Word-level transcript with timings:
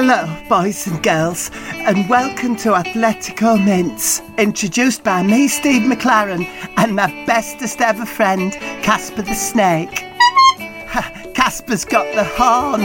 Hello, 0.00 0.32
boys 0.48 0.86
and 0.86 1.02
girls, 1.02 1.50
and 1.72 2.08
welcome 2.08 2.54
to 2.58 2.68
Athletico 2.68 3.58
Mince, 3.58 4.22
introduced 4.38 5.02
by 5.02 5.24
me, 5.24 5.48
Steve 5.48 5.82
McClaren, 5.82 6.44
and 6.76 6.94
my 6.94 7.08
bestest 7.26 7.80
ever 7.80 8.06
friend, 8.06 8.52
Casper 8.84 9.22
the 9.22 9.34
Snake. 9.34 10.04
Casper's 11.34 11.84
got 11.84 12.06
the 12.14 12.22
horn. 12.22 12.82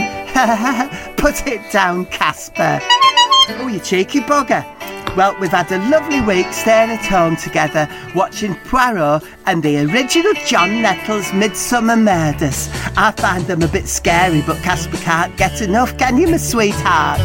Put 1.16 1.46
it 1.46 1.70
down, 1.70 2.06
Casper. 2.06 2.80
Oh, 2.82 3.68
you 3.72 3.78
cheeky 3.78 4.18
bugger. 4.18 4.73
Well, 5.16 5.36
we've 5.38 5.50
had 5.50 5.70
a 5.70 5.78
lovely 5.90 6.20
week 6.20 6.52
staying 6.52 6.90
at 6.90 7.06
home 7.06 7.36
together, 7.36 7.88
watching 8.16 8.56
Poirot 8.64 9.22
and 9.46 9.62
the 9.62 9.84
original 9.84 10.32
John 10.44 10.82
Nettles 10.82 11.26
Midsomer 11.26 11.96
Murders. 11.96 12.68
I 12.96 13.12
find 13.12 13.46
them 13.46 13.62
a 13.62 13.68
bit 13.68 13.86
scary, 13.86 14.42
but 14.44 14.56
Casper 14.64 14.96
can't 14.96 15.36
get 15.36 15.62
enough, 15.62 15.96
can 15.98 16.16
you, 16.16 16.26
my 16.26 16.36
sweetheart? 16.36 17.20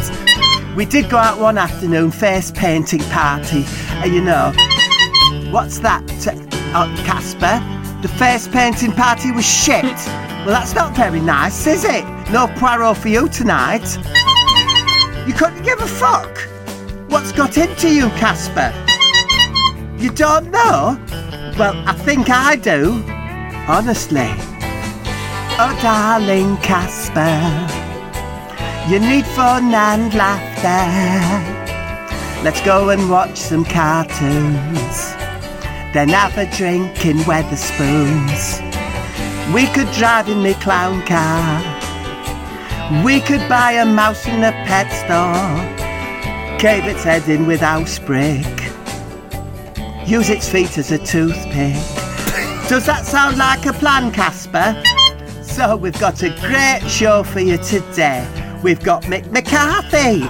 We 0.76 0.84
did 0.84 1.10
go 1.10 1.16
out 1.16 1.40
one 1.40 1.58
afternoon, 1.58 2.12
face 2.12 2.52
painting 2.52 3.02
party, 3.10 3.64
and 3.88 4.14
you 4.14 4.20
know, 4.20 4.52
what's 5.50 5.80
that, 5.80 6.04
uh, 6.28 6.86
Casper? 7.04 7.58
The 8.02 8.08
face 8.08 8.46
painting 8.46 8.92
party 8.92 9.32
was 9.32 9.44
shit. 9.44 9.82
Well, 9.82 10.50
that's 10.50 10.76
not 10.76 10.94
very 10.94 11.20
nice, 11.20 11.66
is 11.66 11.84
it? 11.84 12.04
No 12.30 12.46
Poirot 12.56 12.98
for 12.98 13.08
you 13.08 13.28
tonight. 13.28 13.96
You 15.26 15.34
couldn't 15.34 15.64
give 15.64 15.80
a 15.80 15.88
fuck. 15.88 16.49
What's 17.10 17.32
got 17.32 17.58
into 17.58 17.92
you, 17.92 18.08
Casper? 18.10 18.72
You 19.98 20.10
don't 20.10 20.50
know? 20.52 20.96
Well, 21.58 21.74
I 21.84 21.92
think 21.92 22.30
I 22.30 22.54
do. 22.54 23.02
Honestly. 23.66 24.30
Oh, 25.62 25.78
darling 25.82 26.56
Casper, 26.58 27.36
you 28.88 28.98
need 28.98 29.26
fun 29.26 29.74
and 29.74 30.14
laughter. 30.14 31.60
Let's 32.42 32.62
go 32.62 32.88
and 32.90 33.10
watch 33.10 33.36
some 33.36 33.64
cartoons. 33.64 35.12
Then 35.92 36.10
have 36.10 36.38
a 36.38 36.46
drink 36.56 37.04
in 37.04 37.18
Wetherspoons. 37.18 38.62
We 39.52 39.66
could 39.66 39.90
drive 39.92 40.28
in 40.28 40.44
the 40.44 40.54
clown 40.54 41.04
car. 41.06 41.60
We 43.04 43.20
could 43.20 43.46
buy 43.48 43.72
a 43.72 43.84
mouse 43.84 44.26
in 44.26 44.44
a 44.44 44.52
pet 44.64 44.88
store. 44.92 45.79
Cave 46.60 46.84
its 46.84 47.02
head 47.04 47.26
in 47.26 47.46
with 47.46 47.62
brick. 48.04 48.44
Use 50.06 50.28
its 50.28 50.46
feet 50.46 50.76
as 50.76 50.92
a 50.92 50.98
toothpick. 50.98 51.72
Does 52.68 52.84
that 52.84 53.06
sound 53.06 53.38
like 53.38 53.64
a 53.64 53.72
plan, 53.72 54.12
Casper? 54.12 54.76
So 55.42 55.74
we've 55.74 55.98
got 55.98 56.22
a 56.22 56.28
great 56.28 56.86
show 56.86 57.22
for 57.22 57.40
you 57.40 57.56
today. 57.56 58.28
We've 58.62 58.82
got 58.82 59.04
Mick 59.04 59.30
McCarthy. 59.32 60.28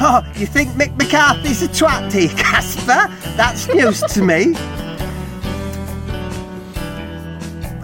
Oh, 0.00 0.22
you 0.36 0.46
think 0.46 0.70
Mick 0.74 0.96
McCarthy's 0.96 1.62
a 1.62 1.66
twatty, 1.66 2.28
Casper? 2.38 3.12
That's 3.36 3.66
news 3.66 4.00
to 4.12 4.22
me. 4.22 4.54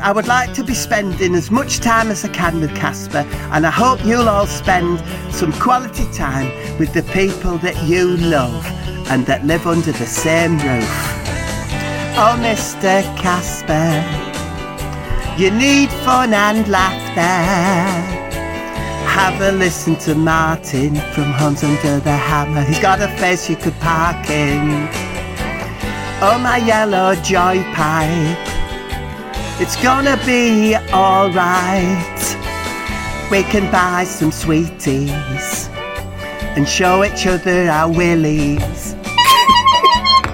I 0.08 0.10
would 0.10 0.26
like 0.26 0.54
to 0.54 0.64
be 0.64 0.72
spending 0.72 1.34
as 1.34 1.50
much 1.50 1.80
time 1.80 2.10
as 2.10 2.24
I 2.24 2.28
can 2.28 2.60
with 2.60 2.74
Casper, 2.74 3.26
and 3.52 3.66
I 3.66 3.70
hope 3.70 4.02
you'll 4.06 4.30
all 4.30 4.46
spend 4.46 5.00
some 5.30 5.52
quality 5.52 6.06
time 6.14 6.48
with 6.78 6.94
the 6.94 7.02
people 7.12 7.58
that 7.58 7.76
you 7.86 8.16
love 8.16 8.64
and 9.10 9.26
that 9.26 9.44
live 9.44 9.66
under 9.66 9.92
the 9.92 10.06
same 10.06 10.52
roof. 10.52 10.88
Oh, 12.16 12.38
Mr. 12.40 13.04
Casper, 13.18 13.92
you 15.36 15.50
need 15.50 15.90
fun 15.90 16.32
and 16.32 16.66
laughter. 16.68 17.20
Have 19.10 19.38
a 19.42 19.52
listen 19.52 19.94
to 19.96 20.14
Martin 20.14 20.94
from 21.12 21.24
Hunt 21.24 21.62
Under 21.62 22.00
the 22.00 22.16
Hammer. 22.16 22.62
He's 22.62 22.80
got 22.80 23.02
a 23.02 23.08
face 23.18 23.50
you 23.50 23.56
could 23.56 23.78
park 23.80 24.30
in. 24.30 24.88
Oh, 26.22 26.40
my 26.42 26.56
yellow 26.64 27.14
joy 27.16 27.62
pipe. 27.74 28.57
It's 29.60 29.74
gonna 29.82 30.16
be 30.24 30.76
alright. 30.92 32.36
We 33.28 33.42
can 33.42 33.68
buy 33.72 34.04
some 34.04 34.30
sweeties 34.30 35.68
and 36.56 36.68
show 36.68 37.02
each 37.02 37.26
other 37.26 37.68
our 37.68 37.90
willies. 37.90 38.94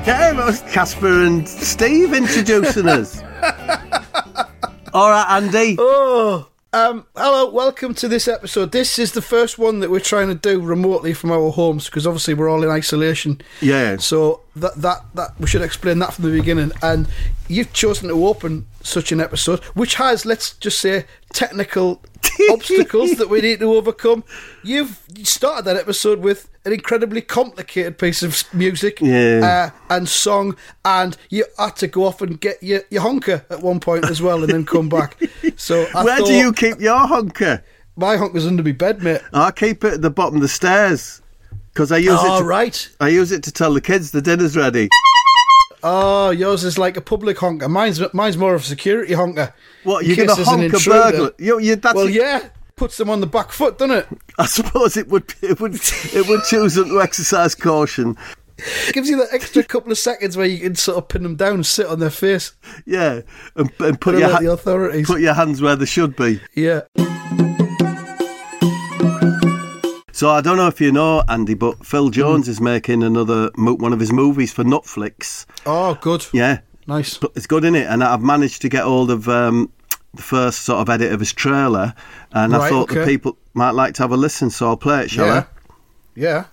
yeah, 0.04 0.34
that 0.34 0.44
was 0.44 0.60
Casper 0.70 1.22
and 1.24 1.48
Steve 1.48 2.12
introducing 2.12 2.86
us. 2.86 3.22
All 4.92 5.08
right, 5.08 5.26
Andy. 5.30 5.76
Oh, 5.78 6.46
um, 6.74 7.06
hello, 7.14 7.52
welcome 7.52 7.94
to 7.94 8.08
this 8.08 8.26
episode. 8.26 8.72
This 8.72 8.98
is 8.98 9.12
the 9.12 9.22
first 9.22 9.60
one 9.60 9.78
that 9.78 9.92
we're 9.92 10.00
trying 10.00 10.26
to 10.26 10.34
do 10.34 10.60
remotely 10.60 11.14
from 11.14 11.30
our 11.30 11.52
homes 11.52 11.86
because 11.86 12.04
obviously 12.04 12.34
we're 12.34 12.50
all 12.50 12.64
in 12.64 12.68
isolation. 12.68 13.40
Yeah. 13.60 13.96
So 13.98 14.40
that 14.56 14.74
that 14.82 15.04
that 15.14 15.38
we 15.38 15.46
should 15.46 15.62
explain 15.62 16.00
that 16.00 16.12
from 16.14 16.24
the 16.24 16.32
beginning. 16.32 16.72
And 16.82 17.06
you've 17.48 17.72
chosen 17.72 18.08
to 18.08 18.26
open 18.26 18.66
such 18.82 19.12
an 19.12 19.20
episode, 19.20 19.62
which 19.74 19.94
has, 19.96 20.24
let's 20.26 20.54
just 20.54 20.78
say, 20.80 21.04
technical 21.32 22.02
obstacles 22.50 23.12
that 23.16 23.28
we 23.28 23.40
need 23.40 23.60
to 23.60 23.72
overcome. 23.74 24.24
You've 24.62 25.00
started 25.22 25.64
that 25.66 25.76
episode 25.76 26.20
with 26.20 26.48
an 26.64 26.72
incredibly 26.72 27.20
complicated 27.20 27.98
piece 27.98 28.22
of 28.22 28.42
music 28.54 28.98
Yeah. 29.00 29.70
uh, 29.90 29.94
and 29.94 30.08
song, 30.08 30.56
and 30.84 31.16
you 31.30 31.44
had 31.58 31.76
to 31.76 31.86
go 31.86 32.04
off 32.04 32.22
and 32.22 32.40
get 32.40 32.62
your, 32.62 32.80
your 32.90 33.02
honker 33.02 33.44
at 33.50 33.60
one 33.60 33.80
point 33.80 34.08
as 34.10 34.22
well, 34.22 34.42
and 34.42 34.52
then 34.52 34.64
come 34.66 34.88
back. 34.88 35.16
So 35.56 35.86
I 35.94 36.04
Where 36.04 36.18
do 36.20 36.32
you 36.32 36.52
keep 36.52 36.80
your 36.80 36.98
honker? 36.98 37.62
My 37.96 38.16
honker's 38.16 38.46
under 38.46 38.62
my 38.62 38.72
bed, 38.72 39.02
mate. 39.02 39.20
I 39.32 39.50
keep 39.52 39.84
it 39.84 39.94
at 39.94 40.02
the 40.02 40.10
bottom 40.10 40.36
of 40.36 40.42
the 40.42 40.48
stairs 40.48 41.22
because 41.72 41.92
I 41.92 41.98
use 41.98 42.16
Oh, 42.18 42.36
it. 42.36 42.40
To, 42.40 42.44
right. 42.44 42.88
I 43.00 43.08
use 43.08 43.30
it 43.30 43.42
to 43.44 43.52
tell 43.52 43.72
the 43.72 43.80
kids 43.80 44.10
the 44.10 44.22
dinner's 44.22 44.56
ready. 44.56 44.88
Oh, 45.86 46.30
yours 46.30 46.64
is 46.64 46.78
like 46.78 46.96
a 46.96 47.02
public 47.02 47.38
honker. 47.38 47.68
Mine's 47.68 48.00
mine's 48.14 48.38
more 48.38 48.54
of 48.54 48.62
a 48.62 48.64
security 48.64 49.12
honker. 49.12 49.52
What 49.82 50.06
you're 50.06 50.16
there's 50.16 50.38
an 50.38 50.44
honk 50.44 50.72
a 50.72 50.78
burglar? 50.90 51.32
You, 51.38 51.60
you, 51.60 51.76
that's 51.76 51.94
Well, 51.94 52.08
yeah, 52.08 52.48
puts 52.74 52.96
them 52.96 53.10
on 53.10 53.20
the 53.20 53.26
back 53.26 53.52
foot, 53.52 53.76
doesn't 53.76 53.94
it? 53.94 54.08
I 54.38 54.46
suppose 54.46 54.96
it 54.96 55.08
would. 55.08 55.34
It 55.42 55.60
would. 55.60 55.74
It 55.74 56.26
would 56.26 56.42
choose 56.44 56.74
them 56.74 56.88
to 56.88 57.02
exercise 57.02 57.54
caution. 57.54 58.16
Gives 58.92 59.10
you 59.10 59.18
that 59.18 59.28
extra 59.32 59.62
couple 59.62 59.92
of 59.92 59.98
seconds 59.98 60.36
where 60.36 60.46
you 60.46 60.58
can 60.60 60.74
sort 60.74 60.96
of 60.96 61.08
pin 61.08 61.22
them 61.24 61.36
down 61.36 61.54
and 61.54 61.66
sit 61.66 61.86
on 61.86 61.98
their 61.98 62.08
face. 62.08 62.54
Yeah, 62.86 63.20
and, 63.56 63.70
and 63.78 64.00
put 64.00 64.14
Put 64.14 64.18
your 64.20 64.30
alert 64.30 64.42
the 64.42 64.52
authorities. 64.52 65.06
put 65.06 65.20
your 65.20 65.34
hands 65.34 65.60
where 65.60 65.76
they 65.76 65.84
should 65.86 66.16
be. 66.16 66.40
Yeah. 66.54 66.82
So 70.14 70.30
I 70.30 70.40
don't 70.42 70.56
know 70.56 70.68
if 70.68 70.80
you 70.80 70.92
know 70.92 71.24
Andy, 71.28 71.54
but 71.54 71.74
Hmm. 71.74 71.82
Phil 71.82 72.10
Jones 72.10 72.48
is 72.48 72.60
making 72.60 73.02
another 73.02 73.50
one 73.56 73.92
of 73.92 73.98
his 73.98 74.12
movies 74.12 74.52
for 74.52 74.62
Netflix. 74.62 75.44
Oh, 75.66 75.94
good. 76.00 76.24
Yeah, 76.32 76.58
Nice. 76.86 77.16
But 77.18 77.32
it's 77.34 77.46
good 77.48 77.64
in 77.64 77.74
it, 77.74 77.86
and 77.88 78.04
I've 78.04 78.20
managed 78.22 78.62
to 78.62 78.68
get 78.68 78.84
hold 78.84 79.10
of 79.10 79.28
um, 79.28 79.70
the 80.14 80.22
first 80.22 80.60
sort 80.60 80.78
of 80.80 80.88
edit 80.88 81.12
of 81.12 81.18
his 81.18 81.32
trailer, 81.32 81.94
and 82.32 82.54
I 82.54 82.58
Right, 82.58 82.70
thought 82.70 82.90
the 82.90 83.04
people 83.04 83.36
might 83.54 83.70
like 83.72 83.94
to 83.94 84.02
have 84.02 84.12
a 84.12 84.16
listen. 84.16 84.50
So 84.50 84.68
I'll 84.68 84.76
play 84.76 85.02
it, 85.04 85.10
shall 85.10 85.26
Yeah. 85.26 85.32
I? 85.40 85.44
Yeah. 86.14 86.44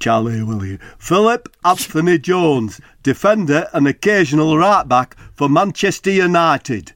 Charlie 0.00 0.42
Willie. 0.42 0.78
Philip 0.98 1.48
Anthony 1.64 2.18
Jones, 2.18 2.80
defender 3.04 3.68
and 3.72 3.86
occasional 3.86 4.56
right 4.58 4.88
back 4.88 5.16
for 5.34 5.48
Manchester 5.48 6.10
United. 6.10 6.92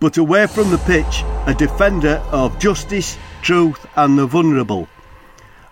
But 0.00 0.16
away 0.16 0.46
from 0.46 0.70
the 0.70 0.78
pitch, 0.78 1.22
a 1.46 1.54
defender 1.54 2.22
of 2.30 2.58
justice, 2.58 3.18
truth, 3.42 3.86
and 3.96 4.18
the 4.18 4.26
vulnerable. 4.26 4.88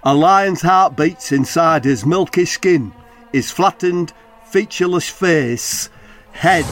A 0.03 0.15
lion's 0.15 0.63
heart 0.63 0.97
beats 0.97 1.33
inside 1.33 1.85
his 1.85 2.05
milky 2.05 2.45
skin, 2.45 2.93
his 3.33 3.51
flattened, 3.51 4.13
featureless 4.45 5.09
face, 5.09 5.89
head 6.33 6.67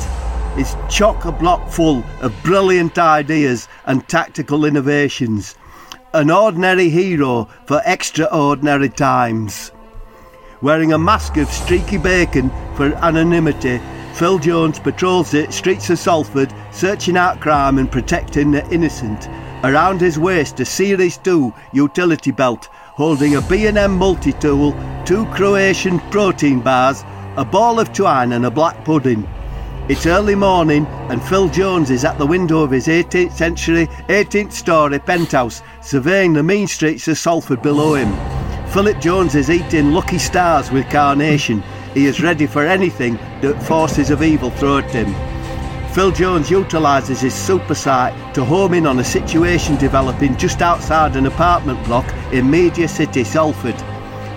is 0.58 0.76
chock 0.88 1.24
a 1.24 1.32
block 1.32 1.68
full 1.70 2.02
of 2.20 2.34
brilliant 2.42 2.98
ideas 2.98 3.68
and 3.86 4.06
tactical 4.08 4.64
innovations. 4.64 5.54
An 6.14 6.30
ordinary 6.30 6.88
hero 6.88 7.48
for 7.66 7.80
extraordinary 7.84 8.88
times. 8.88 9.70
Wearing 10.60 10.92
a 10.92 10.98
mask 10.98 11.36
of 11.36 11.48
streaky 11.48 11.98
bacon 11.98 12.50
for 12.74 12.92
anonymity, 12.96 13.80
Phil 14.14 14.40
Jones 14.40 14.80
patrols 14.80 15.30
the 15.30 15.50
streets 15.52 15.90
of 15.90 15.98
Salford, 15.98 16.52
searching 16.72 17.16
out 17.16 17.40
crime 17.40 17.78
and 17.78 17.92
protecting 17.92 18.50
the 18.50 18.68
innocent. 18.68 19.28
Around 19.64 20.00
his 20.00 20.20
waist, 20.20 20.60
a 20.60 20.64
Series 20.64 21.18
2 21.18 21.52
utility 21.72 22.30
belt 22.30 22.68
holding 22.72 23.34
a 23.34 23.40
B&M 23.40 23.92
multi-tool, 23.92 24.72
two 25.04 25.26
Croatian 25.26 25.98
protein 26.10 26.60
bars, 26.60 27.04
a 27.36 27.44
ball 27.44 27.80
of 27.80 27.92
twine 27.92 28.32
and 28.32 28.46
a 28.46 28.50
black 28.52 28.84
pudding. 28.84 29.28
It's 29.88 30.06
early 30.06 30.36
morning 30.36 30.86
and 31.08 31.20
Phil 31.20 31.48
Jones 31.48 31.90
is 31.90 32.04
at 32.04 32.18
the 32.18 32.26
window 32.26 32.60
of 32.60 32.70
his 32.70 32.86
18th 32.86 33.32
century, 33.32 33.86
18th 34.08 34.52
story 34.52 35.00
penthouse, 35.00 35.60
surveying 35.80 36.34
the 36.34 36.42
mean 36.42 36.68
streets 36.68 37.08
of 37.08 37.18
Salford 37.18 37.60
below 37.60 37.94
him. 37.94 38.12
Philip 38.68 39.00
Jones 39.00 39.34
is 39.34 39.50
eating 39.50 39.92
lucky 39.92 40.18
stars 40.18 40.70
with 40.70 40.88
carnation. 40.88 41.64
He 41.94 42.06
is 42.06 42.22
ready 42.22 42.46
for 42.46 42.64
anything 42.64 43.14
that 43.40 43.60
forces 43.64 44.10
of 44.10 44.22
evil 44.22 44.50
throw 44.50 44.78
at 44.78 44.90
him. 44.92 45.12
Phil 45.92 46.12
Jones 46.12 46.50
utilises 46.50 47.22
his 47.22 47.34
super 47.34 47.74
sight 47.74 48.12
to 48.34 48.44
home 48.44 48.74
in 48.74 48.86
on 48.86 48.98
a 48.98 49.04
situation 49.04 49.76
developing 49.76 50.36
just 50.36 50.60
outside 50.60 51.16
an 51.16 51.26
apartment 51.26 51.82
block 51.86 52.06
in 52.32 52.48
Media 52.48 52.86
City, 52.86 53.24
Salford. 53.24 53.74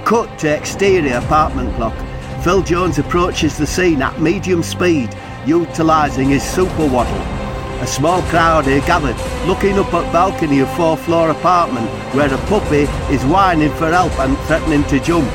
Cut 0.06 0.40
to 0.40 0.58
exterior 0.58 1.18
apartment 1.18 1.76
block. 1.76 1.94
Phil 2.42 2.64
Jones 2.64 2.98
approaches 2.98 3.58
the 3.58 3.68
scene 3.68 4.02
at 4.02 4.20
medium 4.20 4.64
speed, 4.64 5.16
utilising 5.46 6.30
his 6.30 6.42
super 6.42 6.88
waddle. 6.88 7.22
A 7.82 7.88
small 7.88 8.22
crowd 8.24 8.66
here 8.66 8.82
gathered, 8.82 9.18
looking 9.46 9.78
up 9.78 9.94
at 9.94 10.12
balcony 10.14 10.60
of 10.60 10.74
fourth 10.76 11.02
floor 11.02 11.32
apartment 11.32 11.90
where 12.16 12.34
a 12.34 12.38
puppy 12.48 12.88
is 13.14 13.24
whining 13.26 13.72
for 13.72 13.92
help 13.92 14.18
and 14.20 14.38
threatening 14.48 14.84
to 14.86 15.00
jump. 15.00 15.30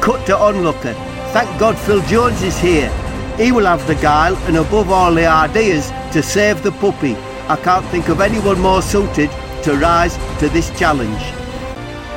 Cut 0.00 0.24
to 0.26 0.36
onlooker. 0.36 0.94
Thank 1.32 1.60
God 1.60 1.78
Phil 1.78 2.00
Jones 2.02 2.42
is 2.42 2.58
here. 2.58 2.90
He 3.42 3.50
will 3.50 3.66
have 3.66 3.84
the 3.88 3.96
guile 3.96 4.36
and 4.46 4.56
above 4.56 4.92
all 4.92 5.12
the 5.12 5.26
ideas 5.26 5.90
to 6.12 6.22
save 6.22 6.62
the 6.62 6.70
puppy. 6.70 7.16
I 7.48 7.56
can't 7.56 7.84
think 7.86 8.08
of 8.08 8.20
anyone 8.20 8.60
more 8.60 8.82
suited 8.82 9.30
to 9.64 9.76
rise 9.76 10.16
to 10.38 10.48
this 10.48 10.70
challenge. 10.78 11.20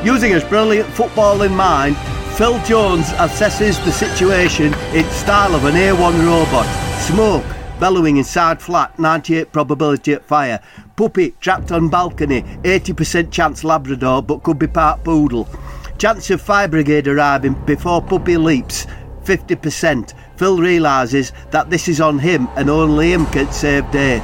Using 0.06 0.34
his 0.34 0.44
brilliant 0.44 0.88
football 0.90 1.42
in 1.42 1.56
mind, 1.56 1.98
Phil 2.38 2.64
Jones 2.64 3.08
assesses 3.18 3.84
the 3.84 3.92
situation 3.92 4.72
in 4.94 5.10
style 5.10 5.56
of 5.56 5.66
an 5.66 5.74
A1 5.74 6.28
robot. 6.28 6.68
Smoke 7.02 7.44
bellowing 7.80 8.18
inside 8.18 8.62
flat, 8.62 9.00
98 9.00 9.52
probability 9.52 10.14
at 10.14 10.24
fire. 10.24 10.60
Puppy 10.96 11.32
trapped 11.42 11.72
on 11.72 11.90
balcony, 11.90 12.44
80% 12.62 13.32
chance 13.32 13.64
Labrador 13.64 14.22
but 14.22 14.44
could 14.44 14.60
be 14.60 14.68
part 14.68 15.04
poodle. 15.04 15.50
Chance 15.98 16.30
of 16.30 16.40
fire 16.40 16.68
brigade 16.68 17.08
arriving 17.08 17.56
before 17.66 18.00
puppy 18.00 18.38
leaps, 18.38 18.86
50%. 19.24 20.14
Phil 20.38 20.58
realises 20.58 21.32
that 21.52 21.70
this 21.70 21.88
is 21.88 22.02
on 22.02 22.20
him 22.20 22.48
and 22.56 22.70
only 22.70 23.14
him 23.14 23.26
can 23.28 23.52
save 23.52 23.90
day. 23.92 24.22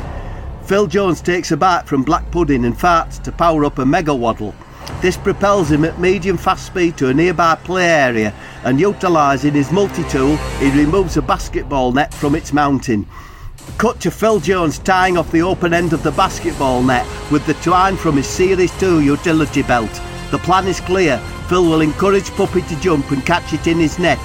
Phil 0.66 0.88
Jones 0.88 1.22
takes 1.22 1.52
a 1.52 1.58
bite 1.58 1.88
from 1.88 2.04
black 2.04 2.30
pudding 2.32 2.66
and 2.66 2.78
farts 2.78 3.22
to 3.24 3.32
power 3.32 3.66
up 3.66 3.80
a 3.80 3.86
mega 3.86 4.14
waddle. 4.14 4.54
This 5.02 5.18
propels 5.18 5.72
him 5.72 5.86
at 5.86 6.00
medium 6.00 6.38
fast 6.38 6.66
speed 6.66 6.98
to 6.98 7.10
a 7.10 7.14
nearby 7.14 7.56
play 7.56 7.90
area 7.90 8.34
and 8.64 8.80
utilising 8.80 9.54
his 9.54 9.72
multi-tool 9.72 10.36
he 10.60 10.70
removes 10.72 11.18
a 11.18 11.22
basketball 11.22 11.92
net 11.92 12.14
from 12.14 12.36
its 12.36 12.54
mounting. 12.54 13.08
Cut 13.78 14.00
to 14.02 14.12
Phil 14.12 14.40
Jones 14.40 14.80
tying 14.80 15.18
off 15.18 15.32
the 15.32 15.42
open 15.42 15.74
end 15.74 15.94
of 15.94 16.04
the 16.04 16.12
basketball 16.12 16.84
net 16.84 17.08
with 17.32 17.46
the 17.46 17.54
twine 17.56 17.96
from 17.96 18.18
his 18.18 18.28
Series 18.28 18.78
2 18.80 19.02
utility 19.02 19.64
belt. 19.64 20.02
The 20.30 20.40
plan 20.40 20.68
is 20.68 20.82
clear. 20.82 21.18
Phil 21.48 21.64
will 21.64 21.82
encourage 21.82 22.30
Puppy 22.32 22.62
to 22.64 22.80
jump 22.80 23.12
and 23.12 23.26
catch 23.26 23.54
it 23.54 23.68
in 23.68 23.78
his 23.78 23.98
net. 23.98 24.20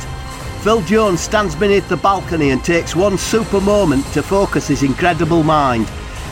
Phil 0.67 0.83
Jones 0.83 1.21
stands 1.21 1.55
beneath 1.55 1.89
the 1.89 1.97
balcony 1.97 2.51
and 2.51 2.65
takes 2.65 2.97
one 2.97 3.17
super 3.17 3.61
moment 3.61 4.05
to 4.07 4.21
focus 4.21 4.67
his 4.67 4.83
incredible 4.83 5.45
mind. 5.45 5.89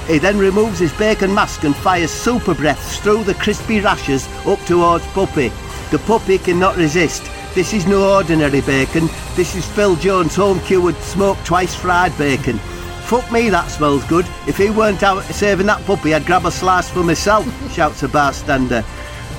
He 0.09 0.19
then 0.19 0.39
removes 0.39 0.81
his 0.81 0.93
bacon 0.95 1.33
mask 1.33 1.63
and 1.63 1.77
fires 1.77 2.11
super 2.11 2.53
breaths 2.53 2.99
through 2.99 3.23
the 3.23 3.35
crispy 3.35 3.79
rashes 3.79 4.27
up 4.45 4.59
towards 4.65 5.07
Puppy. 5.13 5.53
The 5.93 6.01
puppy 6.01 6.39
cannot 6.39 6.77
resist. 6.77 7.23
This 7.55 7.73
is 7.73 7.87
no 7.87 8.13
ordinary 8.13 8.61
bacon. 8.63 9.09
This 9.37 9.55
is 9.55 9.65
Phil 9.71 9.95
Jones' 9.95 10.35
home 10.35 10.59
cured 10.63 10.97
smoked 10.97 11.47
twice 11.47 11.77
fried 11.77 12.19
bacon. 12.19 12.59
Fuck 13.07 13.31
me, 13.31 13.51
that 13.51 13.71
smells 13.71 14.03
good. 14.07 14.27
If 14.49 14.57
he 14.57 14.69
weren't 14.69 15.05
out 15.05 15.23
saving 15.27 15.67
that 15.67 15.85
puppy, 15.85 16.13
I'd 16.13 16.27
grab 16.27 16.45
a 16.45 16.51
slice 16.51 16.91
for 16.91 17.05
myself, 17.05 17.47
shouts 17.73 18.03
a 18.03 18.09
bartender. 18.09 18.85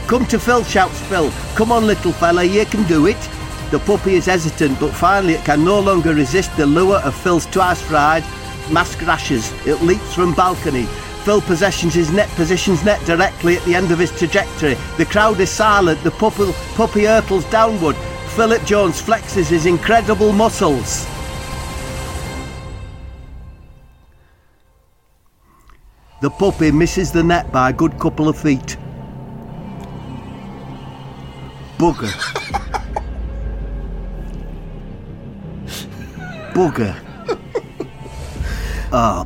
Come 0.08 0.26
to 0.28 0.40
Phil, 0.40 0.64
shouts 0.64 1.02
Phil. 1.08 1.34
Come 1.56 1.74
on, 1.74 1.86
little 1.86 2.14
fella, 2.14 2.46
you 2.46 2.66
can 2.66 2.88
do 2.88 3.08
it. 3.08 3.30
The 3.72 3.80
puppy 3.80 4.16
is 4.16 4.26
hesitant, 4.26 4.80
but 4.80 4.94
finally 4.94 5.34
it 5.34 5.44
can 5.44 5.66
no 5.66 5.80
longer 5.80 6.14
resist 6.14 6.56
the 6.56 6.66
lure 6.66 7.00
of 7.00 7.16
Phil's 7.16 7.46
twice 7.48 7.82
fried 7.82 8.24
mask 8.72 9.02
rashes. 9.02 9.52
It 9.66 9.82
leaps 9.82 10.14
from 10.14 10.34
balcony. 10.34 10.86
Phil 11.24 11.42
possessions 11.42 11.94
his 11.94 12.12
net 12.12 12.30
positions 12.30 12.84
net 12.84 13.04
directly 13.06 13.58
at 13.58 13.64
the 13.64 13.74
end 13.74 13.92
of 13.92 14.00
his 14.00 14.12
trajectory. 14.12 14.76
The 14.98 15.06
crowd 15.06 15.40
is 15.40 15.50
silent. 15.50 16.04
The 16.04 16.12
puppy, 16.12 16.52
puppy 16.76 17.06
hurtles 17.06 17.46
downward. 17.46 17.96
Philip 18.36 18.64
Jones 18.66 19.02
flexes 19.02 19.48
his 19.48 19.66
incredible 19.66 20.32
muscles. 20.32 21.08
The 26.22 26.30
puppy 26.30 26.72
misses 26.72 27.12
the 27.12 27.24
net 27.24 27.52
by 27.52 27.70
a 27.70 27.74
good 27.74 28.00
couple 28.00 28.30
of 28.30 28.38
feet. 28.38 28.78
Bugger. 31.78 32.62
Bugger. 36.56 36.96
Ah, 38.94 39.26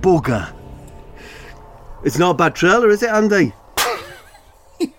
bugger. 0.00 0.50
It's 2.04 2.16
not 2.16 2.30
a 2.30 2.34
bad 2.34 2.54
trailer, 2.54 2.88
is 2.88 3.02
it, 3.02 3.10
Andy? 3.10 3.52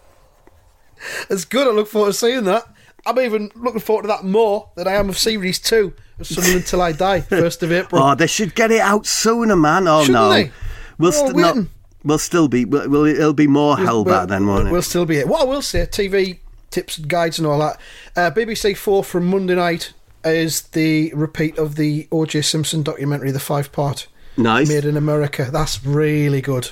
It's 1.30 1.46
good. 1.46 1.66
I 1.68 1.72
look 1.72 1.88
forward 1.88 2.10
to 2.10 2.14
seeing 2.14 2.44
that. 2.44 2.66
I'm 3.06 3.18
even 3.20 3.50
looking 3.56 3.80
forward 3.80 4.04
to 4.04 4.08
that 4.10 4.24
more 4.24 4.70
than 4.76 4.88
I 4.88 4.92
am 4.94 5.10
of 5.10 5.18
Series 5.18 5.58
2 5.60 5.92
of 6.20 6.28
Sunderland 6.28 6.62
Until 6.62 6.82
I 6.84 6.92
Die, 6.92 7.20
1st 7.30 7.64
of 7.64 7.72
April. 7.72 8.04
Oh, 8.04 8.14
they 8.16 8.28
should 8.28 8.54
get 8.54 8.70
it 8.70 8.82
out 8.82 9.08
sooner, 9.08 9.56
man. 9.56 9.88
Oh 9.88 10.02
Shouldn't 10.04 10.14
no, 10.14 10.30
they? 10.30 10.52
we'll 11.00 11.12
st- 11.12 11.36
not. 11.36 11.58
We'll 12.04 12.20
still 12.20 12.48
be. 12.48 12.66
We'll, 12.66 12.88
we'll, 12.90 13.06
it'll 13.06 13.34
be 13.34 13.48
more 13.48 13.78
hell 13.78 14.04
back 14.04 14.28
then, 14.28 14.46
won't 14.46 14.68
it? 14.68 14.72
We'll 14.72 14.84
still 14.84 15.06
be 15.08 15.16
here. 15.16 15.26
What 15.28 15.42
I 15.42 15.46
will 15.46 15.62
say, 15.64 15.86
TV 15.88 16.40
tips 16.70 17.00
and 17.00 17.08
guides 17.08 17.40
and 17.40 17.48
all 17.48 17.58
that. 17.60 17.80
Uh, 18.16 18.30
BBC 18.32 18.78
Four 18.78 19.04
from 19.04 19.26
Monday 19.28 19.56
night 19.56 19.94
is 20.26 20.62
the 20.62 21.12
repeat 21.14 21.58
of 21.58 21.76
the 21.76 22.08
O.J. 22.12 22.42
Simpson 22.42 22.84
documentary, 22.84 23.32
the 23.32 23.40
five 23.40 23.72
part. 23.72 24.08
Nice. 24.38 24.70
Made 24.70 24.86
in 24.86 24.96
America. 24.98 25.50
That's 25.52 25.84
really 25.86 26.42
good. 26.42 26.70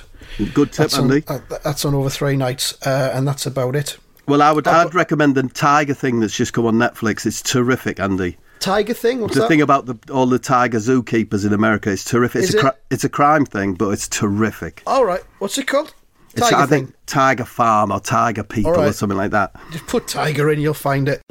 Good 0.54 0.68
tip, 0.72 0.76
That's 0.76 0.98
on, 0.98 1.10
Andy. 1.10 1.24
uh, 1.28 1.40
that's 1.64 1.84
on 1.84 1.94
over 1.94 2.08
three 2.08 2.36
nights, 2.36 2.74
uh, 2.86 3.10
and 3.14 3.26
that's 3.28 3.46
about 3.46 3.74
it. 3.76 3.98
well, 4.26 4.40
I 4.42 4.52
would. 4.52 4.66
I've 4.68 4.86
I'd 4.88 4.94
recommend 4.94 5.34
the 5.34 5.42
Tiger 5.42 5.92
thing 5.94 6.20
that's 6.20 6.34
just 6.36 6.52
come 6.52 6.64
on 6.66 6.74
Netflix. 6.76 7.26
It's 7.26 7.42
terrific, 7.42 7.98
Andy. 8.00 8.36
Tiger 8.60 8.94
thing. 8.94 9.20
What's 9.20 9.34
the 9.34 9.40
that? 9.40 9.48
thing 9.48 9.60
about 9.62 9.86
the, 9.86 9.98
all 10.12 10.26
the 10.26 10.38
tiger 10.38 10.78
zookeepers 10.78 11.46
in 11.46 11.52
America 11.54 11.88
is 11.90 12.04
terrific. 12.04 12.42
It's 12.42 12.54
Is 12.54 12.62
a 12.62 12.68
it? 12.68 12.74
it's 12.90 13.04
a 13.04 13.08
crime 13.08 13.44
thing, 13.46 13.72
but 13.74 13.88
it's 13.90 14.06
terrific. 14.06 14.82
all 14.86 15.04
right. 15.04 15.22
What's 15.38 15.56
it 15.58 15.66
called? 15.66 15.94
It's, 16.34 16.40
Tiger 16.42 16.56
I 16.56 16.66
thing. 16.66 16.86
think 16.86 16.96
Tiger 17.06 17.44
Farm 17.46 17.90
or 17.90 18.00
Tiger 18.00 18.44
People 18.44 18.74
All 18.76 18.82
or 18.82 18.92
something 18.92 19.16
like 19.18 19.30
that. 19.32 19.56
Just 19.72 19.86
put 19.86 20.06
Tiger 20.06 20.50
in, 20.50 20.60
you'll 20.60 20.74
find 20.74 21.08
it. 21.08 21.22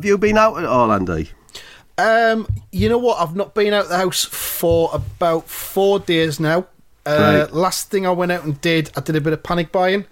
Have 0.00 0.06
you 0.06 0.16
been 0.16 0.38
out 0.38 0.56
at 0.56 0.64
all, 0.64 0.90
Andy? 0.90 1.28
Um, 1.98 2.48
you 2.72 2.88
know 2.88 2.96
what? 2.96 3.20
I've 3.20 3.36
not 3.36 3.54
been 3.54 3.74
out 3.74 3.90
the 3.90 3.98
house 3.98 4.24
for 4.24 4.88
about 4.94 5.46
four 5.46 5.98
days 5.98 6.40
now. 6.40 6.60
Uh, 7.04 7.44
Right. 7.44 7.52
Last 7.52 7.90
thing 7.90 8.06
I 8.06 8.10
went 8.10 8.32
out 8.32 8.44
and 8.44 8.58
did, 8.62 8.90
I 8.96 9.02
did 9.02 9.14
a 9.16 9.20
bit 9.20 9.34
of 9.34 9.42
panic 9.42 9.70
buying. 9.70 10.06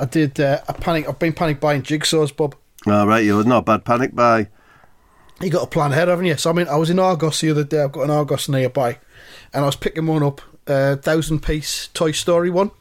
I 0.00 0.06
did 0.06 0.40
uh, 0.40 0.62
a 0.66 0.74
panic. 0.74 1.08
I've 1.08 1.20
been 1.20 1.32
panic 1.32 1.60
buying 1.60 1.82
jigsaws, 1.82 2.36
Bob. 2.36 2.56
All 2.88 3.06
right, 3.06 3.24
you 3.24 3.36
was 3.36 3.46
not 3.46 3.58
a 3.58 3.62
bad 3.62 3.84
panic 3.84 4.16
buy. 4.16 4.48
You 5.40 5.48
got 5.48 5.62
a 5.62 5.68
plan 5.68 5.92
ahead, 5.92 6.08
haven't 6.08 6.24
you? 6.24 6.36
So 6.36 6.50
I 6.50 6.52
mean, 6.52 6.66
I 6.66 6.74
was 6.74 6.90
in 6.90 6.98
Argos 6.98 7.40
the 7.40 7.52
other 7.52 7.62
day. 7.62 7.82
I've 7.84 7.92
got 7.92 8.02
an 8.02 8.10
Argos 8.10 8.48
nearby, 8.48 8.98
and 9.52 9.62
I 9.62 9.66
was 9.66 9.76
picking 9.76 10.06
one 10.08 10.24
up, 10.24 10.40
uh, 10.66 10.96
thousand 10.96 11.44
piece 11.44 11.86
Toy 11.94 12.10
Story 12.10 12.50
one. 12.50 12.72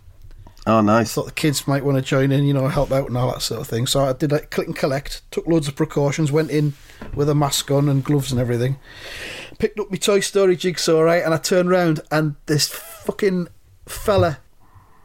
Oh, 0.66 0.80
nice. 0.82 1.14
Thought 1.14 1.26
the 1.26 1.32
kids 1.34 1.68
might 1.68 1.84
want 1.84 1.98
to 1.98 2.02
join 2.02 2.32
in, 2.32 2.46
you 2.46 2.54
know, 2.54 2.68
help 2.70 2.92
out 2.92 3.08
and 3.10 3.18
all 3.18 3.32
that 3.34 3.42
sort 3.42 3.60
of 3.60 3.68
thing. 3.68 3.86
So 3.86 4.06
I 4.06 4.14
did 4.14 4.32
like 4.32 4.50
click 4.50 4.68
and 4.68 4.76
collect, 4.76 5.22
took 5.30 5.46
loads 5.46 5.68
of 5.68 5.76
precautions, 5.76 6.32
went 6.32 6.52
in 6.52 6.74
with 7.14 7.28
a 7.30 7.36
mask 7.36 7.70
on 7.70 7.90
and 7.90 8.02
gloves 8.04 8.32
and 8.32 8.40
everything. 8.40 8.78
Picked 9.60 9.78
up 9.80 9.92
my 9.92 9.98
Toy 9.98 10.22
Story 10.22 10.56
jigsaw, 10.56 11.02
right, 11.02 11.22
and 11.24 11.34
I 11.34 11.38
turned 11.38 11.70
round 11.70 12.00
and 12.12 12.36
this 12.46 12.70
fucking 12.70 13.50
fella, 13.88 14.40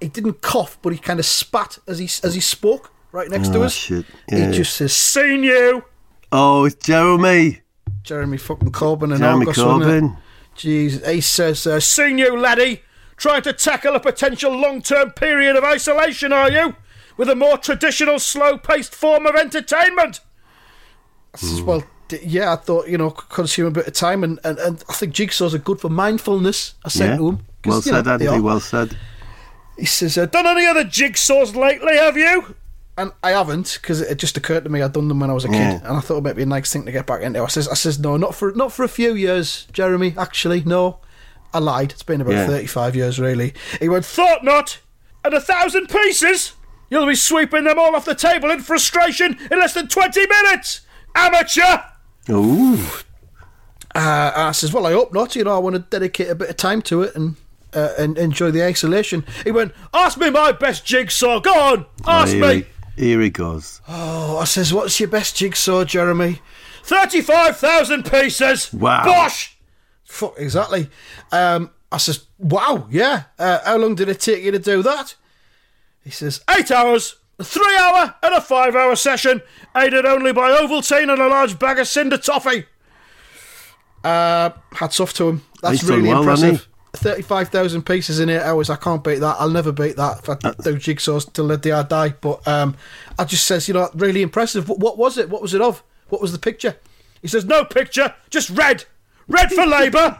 he 0.00 0.06
didn't 0.08 0.42
cough, 0.42 0.78
but 0.80 0.92
he 0.92 0.98
kind 0.98 1.18
of 1.18 1.26
spat 1.26 1.78
as 1.88 1.98
he 1.98 2.04
as 2.24 2.34
he 2.34 2.40
spoke 2.40 2.92
right 3.10 3.28
next 3.28 3.48
to 3.48 3.58
Oh, 3.58 3.62
us. 3.64 3.72
shit. 3.74 4.06
Yeah. 4.30 4.46
He 4.50 4.56
just 4.58 4.74
says, 4.74 4.92
"Seen 4.92 5.42
you." 5.42 5.82
Oh, 6.30 6.66
it's 6.66 6.76
Jeremy. 6.86 7.62
Jeremy 8.04 8.36
fucking 8.36 8.70
Corbyn 8.70 9.10
and 9.10 9.18
Jeremy 9.18 9.46
August? 9.46 9.60
Corbyn. 9.60 10.16
Jeez, 10.56 11.04
he 11.04 11.20
says, 11.20 11.66
uh, 11.66 11.80
"Seen 11.80 12.18
you, 12.18 12.38
laddie, 12.38 12.82
trying 13.18 13.42
to 13.42 13.52
tackle 13.52 13.94
a 13.94 14.00
potential 14.00 14.52
long-term 14.56 15.10
period 15.12 15.56
of 15.56 15.64
isolation, 15.64 16.32
are 16.32 16.50
you? 16.50 16.76
With 17.16 17.28
a 17.28 17.34
more 17.34 17.58
traditional, 17.58 18.18
slow-paced 18.18 18.94
form 18.94 19.26
of 19.26 19.34
entertainment." 19.34 20.20
I 21.34 21.38
says, 21.38 21.60
"Well, 21.62 21.84
yeah, 22.22 22.52
I 22.52 22.56
thought 22.56 22.88
you 22.88 22.96
know 22.96 23.10
consume 23.10 23.66
a 23.66 23.70
bit 23.70 23.86
of 23.86 23.92
time, 23.92 24.24
and, 24.24 24.38
and, 24.44 24.58
and 24.58 24.84
I 24.88 24.92
think 24.94 25.14
jigsaws 25.14 25.52
are 25.54 25.58
good 25.58 25.80
for 25.80 25.88
mindfulness." 25.90 26.74
I 26.84 26.88
said 26.88 27.10
Yeah. 27.10 27.16
to 27.18 27.28
him, 27.30 27.36
'cause, 27.62 27.70
Well 27.70 27.82
you 27.84 27.92
know, 27.92 27.98
said, 28.10 28.18
they 28.20 28.26
Andy. 28.28 28.40
Well 28.40 28.60
said. 28.60 28.96
He 29.78 29.84
says, 29.86 30.16
uh, 30.18 30.26
"Done 30.26 30.46
any 30.46 30.66
other 30.66 30.84
jigsaws 30.84 31.54
lately? 31.54 31.96
Have 31.96 32.16
you?" 32.16 32.54
And 32.96 33.12
I 33.22 33.30
haven't 33.30 33.78
because 33.80 34.00
it 34.00 34.16
just 34.18 34.36
occurred 34.36 34.64
to 34.64 34.70
me 34.70 34.82
I'd 34.82 34.92
done 34.92 35.06
them 35.06 35.20
when 35.20 35.30
I 35.30 35.32
was 35.32 35.44
a 35.44 35.48
kid, 35.48 35.54
Yeah. 35.56 35.80
and 35.84 35.96
I 35.96 36.00
thought 36.00 36.16
it 36.18 36.24
might 36.24 36.34
be 36.34 36.42
a 36.42 36.46
nice 36.46 36.72
thing 36.72 36.84
to 36.86 36.90
get 36.92 37.06
back 37.06 37.20
into. 37.22 37.40
I 37.42 37.46
says, 37.46 37.68
"I 37.68 37.74
says 37.74 37.98
no, 37.98 38.16
not 38.16 38.34
for 38.34 38.50
not 38.52 38.72
for 38.72 38.82
a 38.84 38.88
few 38.88 39.14
years, 39.14 39.66
Jeremy. 39.72 40.14
Actually, 40.18 40.62
no, 40.64 40.98
I 41.54 41.58
lied. 41.58 41.92
It's 41.92 42.02
been 42.02 42.20
about 42.20 42.32
Yeah. 42.34 42.46
thirty-five 42.46 42.94
years, 42.96 43.18
really." 43.18 43.54
He 43.80 43.88
went, 43.88 44.04
"Thought 44.04 44.44
not, 44.44 44.78
and 45.24 45.34
a 45.34 45.40
thousand 45.40 45.88
pieces. 45.88 46.52
You'll 46.90 47.06
be 47.06 47.14
sweeping 47.14 47.64
them 47.64 47.78
all 47.78 47.94
off 47.94 48.04
the 48.04 48.14
table 48.14 48.50
in 48.50 48.60
frustration 48.60 49.38
in 49.50 49.58
less 49.58 49.74
than 49.74 49.88
twenty 49.88 50.26
minutes, 50.26 50.82
amateur." 51.14 51.78
Ooh. 52.30 52.78
Uh, 53.94 54.32
I 54.34 54.52
says, 54.52 54.72
"Well, 54.72 54.86
I 54.86 54.92
hope 54.92 55.12
not. 55.12 55.34
You 55.34 55.44
know, 55.44 55.54
I 55.54 55.58
want 55.58 55.74
to 55.76 55.80
dedicate 55.80 56.28
a 56.28 56.34
bit 56.34 56.50
of 56.50 56.56
time 56.56 56.82
to 56.82 57.02
it 57.02 57.14
and." 57.14 57.36
Uh, 57.74 57.90
and 57.98 58.16
enjoy 58.16 58.50
the 58.50 58.64
isolation. 58.64 59.26
He 59.44 59.50
went, 59.50 59.72
Ask 59.92 60.16
me 60.16 60.30
my 60.30 60.52
best 60.52 60.86
jigsaw. 60.86 61.38
Go 61.38 61.52
on, 61.52 61.84
ask 62.06 62.32
here, 62.32 62.40
me. 62.40 62.64
He, 62.96 63.08
here 63.08 63.20
he 63.20 63.28
goes. 63.28 63.82
Oh, 63.86 64.38
I 64.38 64.44
says, 64.44 64.72
what's 64.72 64.98
your 64.98 65.10
best 65.10 65.36
jigsaw, 65.36 65.84
Jeremy? 65.84 66.40
35,000 66.84 68.10
pieces! 68.10 68.72
Wow. 68.72 69.04
Bosh! 69.04 69.57
Fuck, 70.08 70.34
exactly. 70.38 70.88
Um, 71.30 71.70
I 71.92 71.98
says, 71.98 72.26
wow, 72.38 72.88
yeah. 72.90 73.24
Uh, 73.38 73.60
how 73.64 73.76
long 73.76 73.94
did 73.94 74.08
it 74.08 74.20
take 74.20 74.42
you 74.42 74.50
to 74.50 74.58
do 74.58 74.82
that? 74.82 75.14
He 76.02 76.10
says, 76.10 76.42
eight 76.56 76.70
hours, 76.70 77.16
a 77.38 77.44
three 77.44 77.76
hour 77.76 78.14
and 78.22 78.34
a 78.34 78.40
five 78.40 78.74
hour 78.74 78.96
session, 78.96 79.42
aided 79.76 80.06
only 80.06 80.32
by 80.32 80.50
Ovaltine 80.50 81.12
and 81.12 81.20
a 81.20 81.28
large 81.28 81.58
bag 81.58 81.78
of 81.78 81.86
cinder 81.86 82.16
toffee. 82.16 82.64
Uh, 84.02 84.50
hats 84.72 84.98
off 84.98 85.12
to 85.14 85.28
him. 85.28 85.42
That's 85.62 85.82
He's 85.82 85.90
really 85.90 86.08
well, 86.08 86.20
impressive. 86.20 86.66
35,000 86.94 87.82
pieces 87.84 88.18
in 88.18 88.30
eight 88.30 88.40
hours. 88.40 88.70
I 88.70 88.76
can't 88.76 89.04
beat 89.04 89.20
that. 89.20 89.36
I'll 89.38 89.50
never 89.50 89.72
beat 89.72 89.96
that 89.96 90.20
if 90.20 90.28
I 90.28 90.34
do 90.34 90.76
jigsaws 90.76 91.30
till 91.32 91.48
the 91.48 91.58
day 91.58 91.72
I 91.72 91.82
die. 91.82 92.14
But 92.20 92.48
um, 92.48 92.76
I 93.18 93.24
just 93.24 93.44
says, 93.44 93.68
you 93.68 93.74
know, 93.74 93.90
really 93.94 94.22
impressive. 94.22 94.68
What, 94.68 94.78
what 94.78 94.96
was 94.96 95.18
it? 95.18 95.28
What 95.28 95.42
was 95.42 95.52
it 95.52 95.60
of? 95.60 95.82
What 96.08 96.22
was 96.22 96.32
the 96.32 96.38
picture? 96.38 96.76
He 97.20 97.28
says, 97.28 97.44
no 97.44 97.64
picture, 97.64 98.14
just 98.30 98.48
red. 98.50 98.86
Red 99.28 99.52
for 99.52 99.66
Labour. 99.66 100.18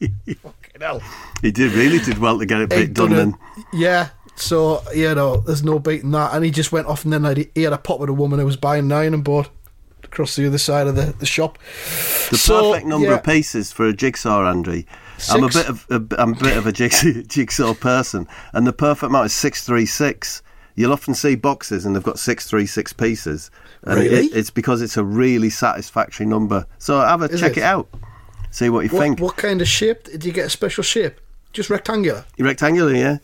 Fucking 0.00 0.80
hell. 0.80 1.02
He 1.42 1.50
did 1.50 1.72
really 1.72 1.98
did 1.98 2.18
well 2.18 2.38
to 2.38 2.46
get 2.46 2.60
it 2.60 2.72
He'd 2.72 2.78
bit 2.78 2.94
done. 2.94 3.10
done 3.10 3.16
Then. 3.16 3.38
Yeah. 3.72 4.08
So, 4.36 4.82
you 4.94 5.14
know, 5.14 5.38
there's 5.38 5.62
no 5.62 5.78
beating 5.78 6.10
that. 6.12 6.34
And 6.34 6.44
he 6.44 6.50
just 6.50 6.72
went 6.72 6.86
off 6.86 7.04
and 7.04 7.12
then 7.12 7.22
like, 7.22 7.50
he 7.54 7.62
had 7.62 7.72
a 7.72 7.78
pop 7.78 8.00
with 8.00 8.08
a 8.08 8.14
woman 8.14 8.38
who 8.38 8.46
was 8.46 8.56
buying 8.56 8.88
nine 8.88 9.14
and 9.14 9.22
board 9.22 9.48
across 10.02 10.36
the 10.36 10.46
other 10.46 10.58
side 10.58 10.86
of 10.86 10.96
the, 10.96 11.14
the 11.18 11.26
shop. 11.26 11.58
the 12.30 12.36
So, 12.38 12.72
perfect 12.72 12.86
number 12.86 13.08
yeah. 13.08 13.14
of 13.14 13.24
pieces 13.24 13.72
for 13.72 13.86
a 13.86 13.92
jigsaw, 13.92 14.48
Andy. 14.48 14.86
I'm 15.30 15.44
a 15.44 15.48
bit 15.48 15.68
of 15.68 15.86
a, 15.90 16.06
I'm 16.18 16.32
a 16.32 16.36
bit 16.36 16.56
of 16.56 16.66
a 16.66 16.72
jigsaw, 16.72 17.22
jigsaw 17.26 17.74
person, 17.74 18.26
and 18.52 18.66
the 18.66 18.72
perfect 18.72 19.10
amount 19.10 19.26
is 19.26 19.32
six 19.32 19.64
three 19.64 19.86
six. 19.86 20.42
You'll 20.76 20.92
often 20.92 21.14
see 21.14 21.36
boxes 21.36 21.86
and 21.86 21.94
they've 21.94 22.02
got 22.02 22.18
six 22.18 22.46
three 22.48 22.66
six 22.66 22.92
pieces. 22.92 23.50
And 23.84 24.00
it- 24.00 24.10
Really? 24.10 24.26
it's 24.28 24.50
because 24.50 24.82
it's 24.82 24.96
a 24.96 25.04
really 25.04 25.50
satisfactory 25.50 26.26
number. 26.26 26.66
So 26.78 26.98
have 27.00 27.22
a 27.22 27.26
Is 27.26 27.40
check 27.40 27.52
it? 27.52 27.58
it? 27.58 27.62
out. 27.64 27.88
See 28.50 28.68
what 28.70 28.84
you 28.84 28.90
What, 28.90 29.00
think. 29.00 29.20
what 29.20 29.36
kind 29.36 29.60
of 29.60 29.68
shape? 29.68 30.04
Did 30.04 30.24
you 30.24 30.32
get 30.32 30.46
a 30.46 30.50
special 30.50 30.82
shape? 30.84 31.20
Just 31.52 31.70
rectangular? 31.70 32.24
Rectangular, 32.38 32.94
yeah. 32.94 33.18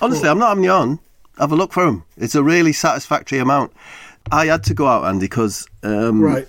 Honestly, 0.00 0.28
I'm 0.28 0.38
not 0.38 0.50
having 0.50 0.64
you 0.64 0.70
on. 0.70 0.98
Have 1.38 1.52
a 1.52 1.56
look 1.56 1.72
for 1.72 1.84
them. 1.86 2.04
It's 2.16 2.34
a 2.34 2.42
really 2.42 2.72
satisfactory 2.72 3.38
amount. 3.38 3.72
I 4.30 4.46
had 4.46 4.64
to 4.64 4.74
go 4.74 4.86
out, 4.86 5.04
Andy, 5.04 5.26
because 5.26 5.66
um, 5.82 6.20
Right. 6.20 6.46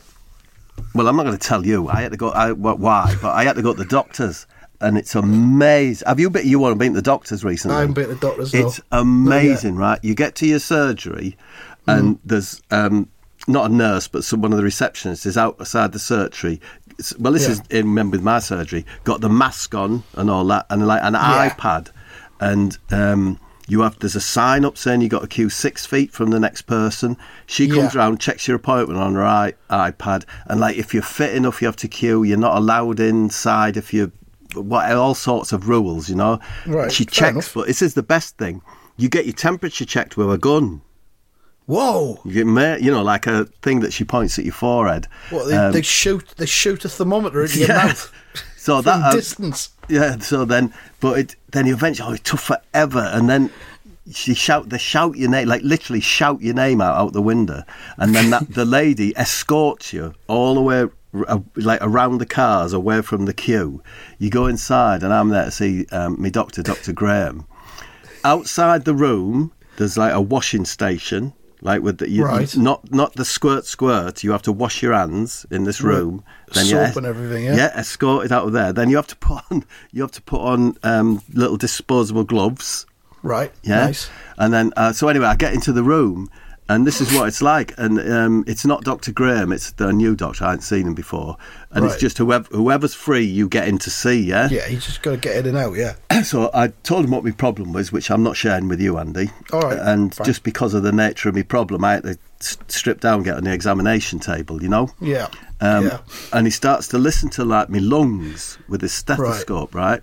Well, 0.95 1.07
I'm 1.07 1.15
not 1.15 1.23
going 1.23 1.37
to 1.37 1.47
tell 1.47 1.65
you. 1.65 1.87
I 1.87 2.01
had 2.01 2.11
to 2.11 2.17
go. 2.17 2.31
I, 2.31 2.51
wh- 2.51 2.79
why? 2.79 3.15
But 3.21 3.31
I 3.33 3.43
had 3.43 3.55
to 3.55 3.61
go 3.61 3.73
to 3.73 3.77
the 3.79 3.85
doctors, 3.89 4.47
and 4.83 4.97
it's 4.97 5.15
amazing. 5.15 6.07
Have 6.07 6.19
you 6.19 6.29
been? 6.29 6.47
You 6.47 6.59
want 6.59 6.77
to 6.79 6.85
to 6.85 6.93
the 6.93 7.01
doctors 7.01 7.43
recently? 7.43 7.77
I 7.77 7.79
haven't 7.81 7.95
been 7.95 8.09
the 8.09 8.15
doctors, 8.15 8.53
no. 8.53 8.67
It's 8.67 8.81
amazing, 8.91 9.75
right? 9.77 9.99
You 10.03 10.13
get 10.15 10.35
to 10.35 10.45
your 10.47 10.59
surgery, 10.59 11.37
Mm. 11.87 11.97
and 11.99 12.19
there's 12.23 12.61
um, 12.71 13.09
not 13.47 13.69
a 13.71 13.73
nurse, 13.73 14.07
but 14.07 14.23
some, 14.23 14.41
one 14.41 14.53
of 14.53 14.57
the 14.57 14.63
receptionists 14.63 15.25
is 15.25 15.37
outside 15.37 15.91
the 15.91 15.99
surgery. 15.99 16.61
It's- 16.91 17.13
Well, 17.19 17.33
this 17.33 17.43
Yeah. 17.45 17.51
is 17.53 17.61
in 17.69 17.87
remember 17.87 18.15
with 18.17 18.23
my 18.23 18.39
surgery. 18.39 18.85
Got 19.03 19.21
the 19.21 19.29
mask 19.29 19.73
on 19.75 20.03
and 20.15 20.29
all 20.29 20.45
that, 20.45 20.65
and 20.69 20.85
like 20.87 21.01
an 21.03 21.13
Yeah. 21.13 21.49
iPad, 21.49 21.87
and 22.39 22.77
um, 22.91 23.39
you 23.67 23.81
have 23.81 23.97
there's 23.99 24.15
a 24.15 24.21
sign 24.21 24.63
up 24.65 24.77
saying 24.77 25.01
you 25.01 25.09
got 25.09 25.21
to 25.21 25.27
queue 25.27 25.49
six 25.49 25.85
feet 25.85 26.11
from 26.13 26.29
the 26.29 26.39
next 26.39 26.63
person. 26.63 27.17
She 27.45 27.67
comes 27.67 27.93
Yeah. 27.95 27.99
round, 28.01 28.19
checks 28.19 28.47
your 28.47 28.55
appointment 28.55 28.99
on 28.99 29.15
her 29.15 29.25
I- 29.25 29.53
iPad, 29.69 30.23
and 30.47 30.59
like 30.61 30.77
if 30.77 30.93
you're 30.93 31.03
fit 31.03 31.33
enough, 31.35 31.61
you 31.61 31.67
have 31.67 31.75
to 31.77 31.87
queue. 31.87 32.23
You're 32.23 32.37
not 32.37 32.55
allowed 32.57 32.99
inside 33.01 33.75
if 33.77 33.93
you 33.93 34.11
what 34.55 34.91
all 34.91 35.13
sorts 35.15 35.51
of 35.51 35.67
rules, 35.69 36.09
you 36.09 36.15
know. 36.15 36.39
Right, 36.65 36.91
She 36.91 37.05
checks, 37.05 37.53
but 37.53 37.67
this 37.67 37.81
is 37.81 37.93
the 37.93 38.03
best 38.03 38.37
thing. 38.37 38.61
You 38.97 39.09
get 39.09 39.25
your 39.25 39.33
temperature 39.33 39.85
checked 39.85 40.17
with 40.17 40.31
a 40.31 40.37
gun. 40.37 40.81
Whoa! 41.65 42.19
You 42.25 42.33
get, 42.33 42.45
ma- 42.47 42.75
you 42.75 42.91
know, 42.91 43.01
like 43.03 43.25
a 43.25 43.45
thing 43.61 43.79
that 43.79 43.93
she 43.93 44.03
points 44.03 44.37
at 44.37 44.43
your 44.45 44.53
forehead. 44.53 45.07
What 45.29 45.45
they, 45.47 45.55
Um, 45.55 45.71
they 45.71 45.81
shoot? 45.81 46.27
They 46.37 46.45
shoot 46.45 46.83
a 46.83 46.89
thermometer 46.89 47.41
into 47.41 47.59
your 47.59 47.67
Yeah. 47.69 47.85
mouth 47.85 48.11
so 48.57 48.81
that 48.81 49.01
uh, 49.01 49.13
distance. 49.13 49.69
Yeah, 49.87 50.17
so 50.19 50.43
then, 50.45 50.73
but 50.99 51.19
it, 51.19 51.35
then 51.51 51.65
you 51.65 51.73
eventually, 51.73 52.09
oh, 52.09 52.13
it 52.13 52.23
took 52.23 52.39
forever, 52.41 53.09
and 53.13 53.29
then 53.29 53.49
she 54.11 54.33
shout, 54.33 54.69
they 54.69 54.77
shout 54.77 55.15
your 55.15 55.29
name, 55.29 55.47
like 55.47 55.61
literally 55.61 56.01
shout 56.01 56.41
your 56.41 56.53
name 56.53 56.81
out 56.81 56.97
out 56.97 57.13
the 57.13 57.21
window, 57.21 57.63
and 57.97 58.13
then 58.13 58.29
that 58.31 58.53
the 58.53 58.65
lady 58.65 59.15
escorts 59.17 59.93
you 59.93 60.13
all 60.27 60.55
the 60.55 60.61
way, 60.61 60.85
uh, 61.27 61.39
like 61.55 61.79
around 61.81 62.17
the 62.19 62.25
cars, 62.25 62.73
away 62.73 63.01
from 63.01 63.25
the 63.25 63.33
queue. 63.33 63.81
You 64.17 64.29
go 64.29 64.47
inside, 64.47 65.03
and 65.03 65.13
I'm 65.13 65.29
there 65.29 65.45
to 65.45 65.51
see 65.51 65.85
um, 65.91 66.15
my 66.21 66.29
doctor, 66.29 66.63
Doctor 66.63 66.93
Graham. 66.93 67.45
Outside 68.23 68.85
the 68.85 68.93
room, 68.95 69.51
there's 69.77 69.97
like 69.97 70.13
a 70.13 70.21
washing 70.21 70.65
station. 70.65 71.33
Like 71.61 71.81
with 71.81 71.99
the 71.99 72.09
you, 72.09 72.25
Right. 72.25 72.55
not 72.57 72.91
not 72.91 73.13
the 73.15 73.23
squirt 73.23 73.65
squirt. 73.65 74.21
You 74.23 74.31
have 74.31 74.41
to 74.43 74.51
wash 74.51 74.81
your 74.83 74.93
hands 74.93 75.45
in 75.49 75.63
this 75.63 75.79
Right. 75.81 75.95
room. 75.95 76.23
Soap 76.51 76.97
and 76.97 77.05
everything, 77.05 77.45
yeah? 77.45 77.55
Yeah, 77.55 77.79
escorted 77.79 78.33
out 78.33 78.45
of 78.45 78.51
there. 78.51 78.73
Then 78.73 78.89
you 78.89 78.97
have 78.97 79.07
to 79.07 79.15
put 79.15 79.43
on 79.49 79.63
you 79.91 80.01
have 80.01 80.11
to 80.11 80.21
put 80.21 80.41
on 80.41 80.75
um, 80.83 81.21
little 81.33 81.55
disposable 81.55 82.25
gloves. 82.25 82.85
Right. 83.21 83.53
Yeah, 83.63 83.85
Nice. 83.85 84.09
and 84.37 84.53
then 84.53 84.73
uh, 84.75 84.91
so 84.91 85.07
anyway, 85.07 85.27
I 85.27 85.35
get 85.37 85.53
into 85.53 85.71
the 85.71 85.83
room, 85.83 86.29
and 86.69 86.87
this 86.87 87.01
is 87.01 87.13
what 87.13 87.27
it's 87.27 87.41
like. 87.41 87.73
And 87.77 87.99
um, 88.11 88.43
it's 88.47 88.65
not 88.65 88.83
Doctor 88.83 89.11
Graham; 89.11 89.51
it's 89.51 89.71
the 89.71 89.91
new 89.91 90.15
doctor. 90.15 90.45
I 90.45 90.49
hadn't 90.51 90.61
seen 90.63 90.87
him 90.87 90.93
before, 90.93 91.37
and 91.71 91.85
it's 91.85 91.97
just 91.97 92.17
whoever 92.17 92.47
whoever's 92.55 92.93
free, 92.93 93.23
you 93.25 93.47
get 93.49 93.67
in 93.67 93.77
to 93.79 93.89
see. 93.89 94.19
Yeah. 94.21 94.49
Yeah, 94.49 94.67
you 94.67 94.77
just 94.79 95.01
got 95.01 95.11
to 95.11 95.17
get 95.17 95.35
in 95.37 95.47
and 95.47 95.57
out. 95.57 95.73
Yeah. 95.75 95.95
So 96.23 96.49
I 96.53 96.67
told 96.83 97.03
him 97.05 97.11
what 97.11 97.25
my 97.25 97.31
problem 97.31 97.73
was, 97.73 97.91
which 97.91 98.09
I'm 98.09 98.23
not 98.23 98.37
sharing 98.37 98.69
with 98.69 98.79
you, 98.79 98.97
Andy. 98.97 99.29
All 99.51 99.61
right, 99.61 99.77
And 99.77 100.13
fine. 100.15 100.25
just 100.25 100.43
because 100.43 100.73
of 100.73 100.83
the 100.83 100.91
nature 100.93 101.27
of 101.27 101.35
my 101.35 101.41
problem, 101.43 101.83
I 101.83 101.93
had 101.93 102.03
to 102.03 102.17
strip 102.69 103.01
down, 103.01 103.15
and 103.15 103.25
get 103.25 103.35
on 103.35 103.43
the 103.43 103.51
examination 103.53 104.19
table. 104.19 104.61
You 104.63 104.69
know. 104.69 104.89
Yeah. 105.01 105.27
Um, 105.59 105.87
yeah. 105.87 105.99
And 106.31 106.47
he 106.47 106.51
starts 106.51 106.87
to 106.89 106.97
listen 106.97 107.29
to 107.31 107.43
like 107.43 107.69
my 107.69 107.79
lungs 107.79 108.57
with 108.69 108.81
his 108.81 108.93
stethoscope, 108.93 109.75
right? 109.75 110.01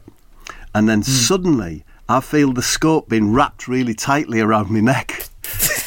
And 0.75 0.89
then 0.89 0.99
Hmm. 0.99 1.03
suddenly 1.11 1.85
I 2.09 2.21
feel 2.21 2.53
the 2.53 2.63
scope 2.63 3.09
being 3.09 3.33
wrapped 3.33 3.67
really 3.69 3.95
tightly 3.95 4.41
around 4.41 4.71
my 4.71 4.81
neck. 4.81 5.29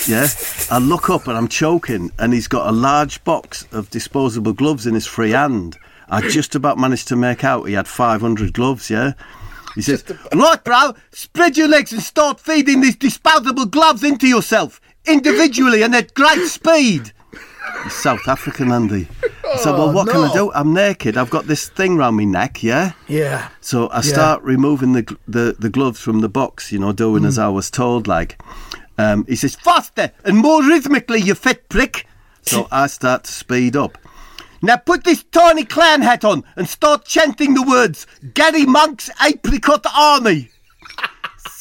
Yeah. 0.08 0.28
I 0.72 0.78
look 0.80 1.10
up 1.10 1.28
and 1.28 1.38
I'm 1.38 1.48
choking, 1.48 2.12
and 2.20 2.34
he's 2.34 2.48
got 2.48 2.68
a 2.68 2.72
large 2.72 3.24
box 3.24 3.68
of 3.72 3.90
disposable 3.90 4.54
gloves 4.54 4.86
in 4.88 4.94
his 4.94 5.06
free 5.08 5.32
hand. 5.32 5.78
I 6.10 6.22
just 6.22 6.54
about 6.56 6.78
managed 6.78 7.08
to 7.10 7.16
make 7.16 7.44
out 7.44 7.64
he 7.64 7.74
had 7.74 7.88
500 7.88 8.54
gloves, 8.54 8.90
yeah? 8.90 9.14
He 9.76 9.82
says, 9.82 10.04
Right, 10.34 10.64
bro, 10.64 10.94
spread 11.12 11.58
your 11.58 11.68
legs 11.68 11.92
and 11.94 12.02
start 12.02 12.40
feeding 12.40 12.82
these 12.82 12.96
disposable 12.96 13.66
gloves 13.66 14.04
into 14.04 14.28
yourself, 14.28 14.80
individually 15.06 15.82
and 15.82 15.96
at 15.96 16.14
great 16.14 16.46
speed. 16.48 17.12
He's 17.84 17.94
South 17.94 18.28
African, 18.28 18.72
Andy. 18.72 19.08
I 19.24 19.58
said, 19.58 19.72
Well, 19.72 19.90
Oh, 19.90 19.92
what 19.92 20.08
can 20.10 20.22
I 20.24 20.32
do? 20.34 20.52
I'm 20.54 20.74
naked. 20.74 21.18
I've 21.18 21.30
got 21.32 21.48
this 21.48 21.70
thing 21.70 21.98
round 21.98 22.18
my 22.18 22.24
neck, 22.26 22.62
yeah? 22.62 22.92
Yeah. 23.08 23.50
So 23.62 23.88
I 23.88 23.98
Yeah. 23.98 24.02
start 24.02 24.44
removing 24.44 24.94
the, 24.94 25.18
the 25.28 25.56
the 25.58 25.70
gloves 25.70 26.00
from 26.00 26.20
the 26.22 26.30
box, 26.30 26.72
you 26.72 26.78
know, 26.80 26.92
doing 26.92 27.24
Mm. 27.24 27.28
as 27.28 27.40
I 27.40 27.48
was 27.50 27.72
told. 27.72 28.08
Like, 28.08 28.38
um, 28.98 29.26
he 29.26 29.36
says, 29.36 29.56
faster 29.56 30.12
and 30.24 30.38
more 30.38 30.62
rhythmically, 30.64 31.22
you 31.22 31.36
fit 31.36 31.68
prick. 31.70 32.08
So 32.42 32.68
I 32.72 32.88
start 32.88 33.24
to 33.26 33.32
speed 33.32 33.76
up. 33.76 33.98
Now 34.62 34.78
put 34.78 35.04
this 35.04 35.24
tiny 35.24 35.66
clown 35.66 36.02
hat 36.02 36.24
on 36.24 36.44
and 36.56 36.68
start 36.70 37.04
chanting 37.06 37.54
the 37.54 37.64
words 37.64 38.08
Gary 38.34 38.66
Monk's 38.66 39.10
Apricot 39.24 39.86
Army. 39.96 40.50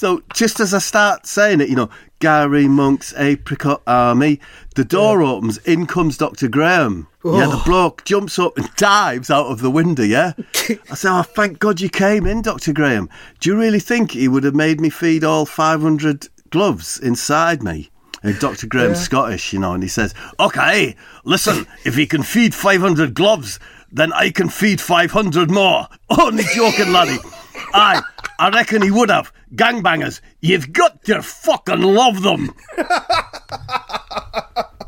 So 0.02 0.20
just 0.34 0.58
as 0.58 0.74
I 0.74 0.78
start 0.78 1.26
saying 1.26 1.60
it, 1.60 1.68
you 1.68 1.76
know, 1.76 1.88
Gary 2.18 2.66
Monk's 2.66 3.14
apricot 3.16 3.82
army. 3.86 4.40
The 4.74 4.84
door 4.84 5.22
opens, 5.22 5.58
in 5.58 5.86
comes 5.86 6.16
Dr. 6.16 6.48
Graham. 6.48 7.06
Yeah, 7.24 7.46
the 7.46 7.56
Oh. 7.56 7.62
bloke 7.64 8.04
jumps 8.04 8.36
up 8.38 8.58
and 8.58 8.68
dives 8.76 9.30
out 9.30 9.46
of 9.46 9.60
the 9.60 9.70
window, 9.70 10.02
yeah? 10.02 10.32
I 10.90 10.94
say, 10.94 11.08
oh, 11.08 11.22
thank 11.22 11.60
God 11.60 11.80
you 11.80 11.88
came 11.88 12.26
in, 12.26 12.42
Dr. 12.42 12.72
Graham. 12.72 13.08
Do 13.38 13.50
you 13.50 13.56
really 13.56 13.78
think 13.78 14.10
he 14.10 14.26
would 14.26 14.42
have 14.42 14.56
made 14.56 14.80
me 14.80 14.88
feed 14.90 15.22
all 15.22 15.46
500 15.46 16.28
gloves 16.52 16.98
inside 16.98 17.62
me? 17.62 17.90
And 18.22 18.38
Dr. 18.38 18.68
Graham's 18.68 19.00
Scottish, 19.00 19.52
you 19.52 19.58
know, 19.58 19.72
and 19.72 19.82
he 19.82 19.88
says, 19.88 20.14
okay, 20.38 20.94
listen, 21.24 21.66
if 21.84 21.96
he 21.96 22.06
can 22.06 22.22
feed 22.22 22.54
500 22.54 23.14
gloves, 23.14 23.58
then 23.90 24.12
I 24.12 24.30
can 24.30 24.48
feed 24.48 24.80
500 24.80 25.50
more. 25.50 25.88
Only 26.20 26.44
joking, 26.54 26.92
laddie. 26.92 27.18
Aye, 27.74 28.00
I 28.38 28.50
reckon 28.50 28.82
he 28.82 28.92
would 28.92 29.10
have. 29.10 29.32
Gangbangers, 29.56 30.20
you've 30.40 30.72
got 30.72 31.04
to 31.04 31.20
fucking 31.20 31.82
love 31.82 32.22
them. 32.22 32.54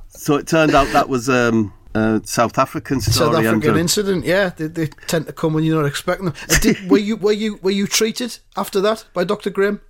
so 0.09 0.37
it 0.37 0.47
turned 0.47 0.75
out 0.75 0.87
that 0.93 1.09
was 1.09 1.29
um, 1.29 1.73
a 1.95 2.21
South 2.25 2.57
African 2.57 3.01
story. 3.01 3.15
South 3.15 3.35
African 3.35 3.55
Andrew. 3.55 3.79
incident, 3.79 4.25
yeah, 4.25 4.51
they, 4.51 4.69
they 4.69 4.87
tend 5.09 5.27
to 5.27 5.33
come 5.33 5.55
when 5.55 5.65
you're 5.65 5.81
not 5.81 5.89
expecting 5.89 6.27
them. 6.27 6.35
Uh, 6.49 6.59
Did, 6.61 6.91
were 6.91 6.99
you 6.99 7.17
were 7.17 7.33
you 7.33 7.59
were 7.63 7.73
you 7.73 7.87
treated 7.87 8.39
after 8.57 8.81
that 8.81 9.05
by 9.13 9.25
Doctor 9.25 9.51
Grimm? 9.51 9.81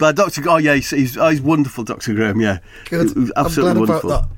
But 0.00 0.16
Dr. 0.16 0.42
Oh, 0.48 0.56
yeah, 0.56 0.74
he's, 0.76 0.90
he's, 0.90 1.16
oh, 1.18 1.28
he's 1.28 1.42
wonderful, 1.42 1.84
Dr. 1.84 2.14
Graham, 2.14 2.40
yeah. 2.40 2.58
Good. 2.88 3.08
Absolutely 3.08 3.32
I'm 3.36 3.52
glad 3.52 3.76
wonderful. 3.76 4.10
about 4.10 4.30
that. 4.30 4.36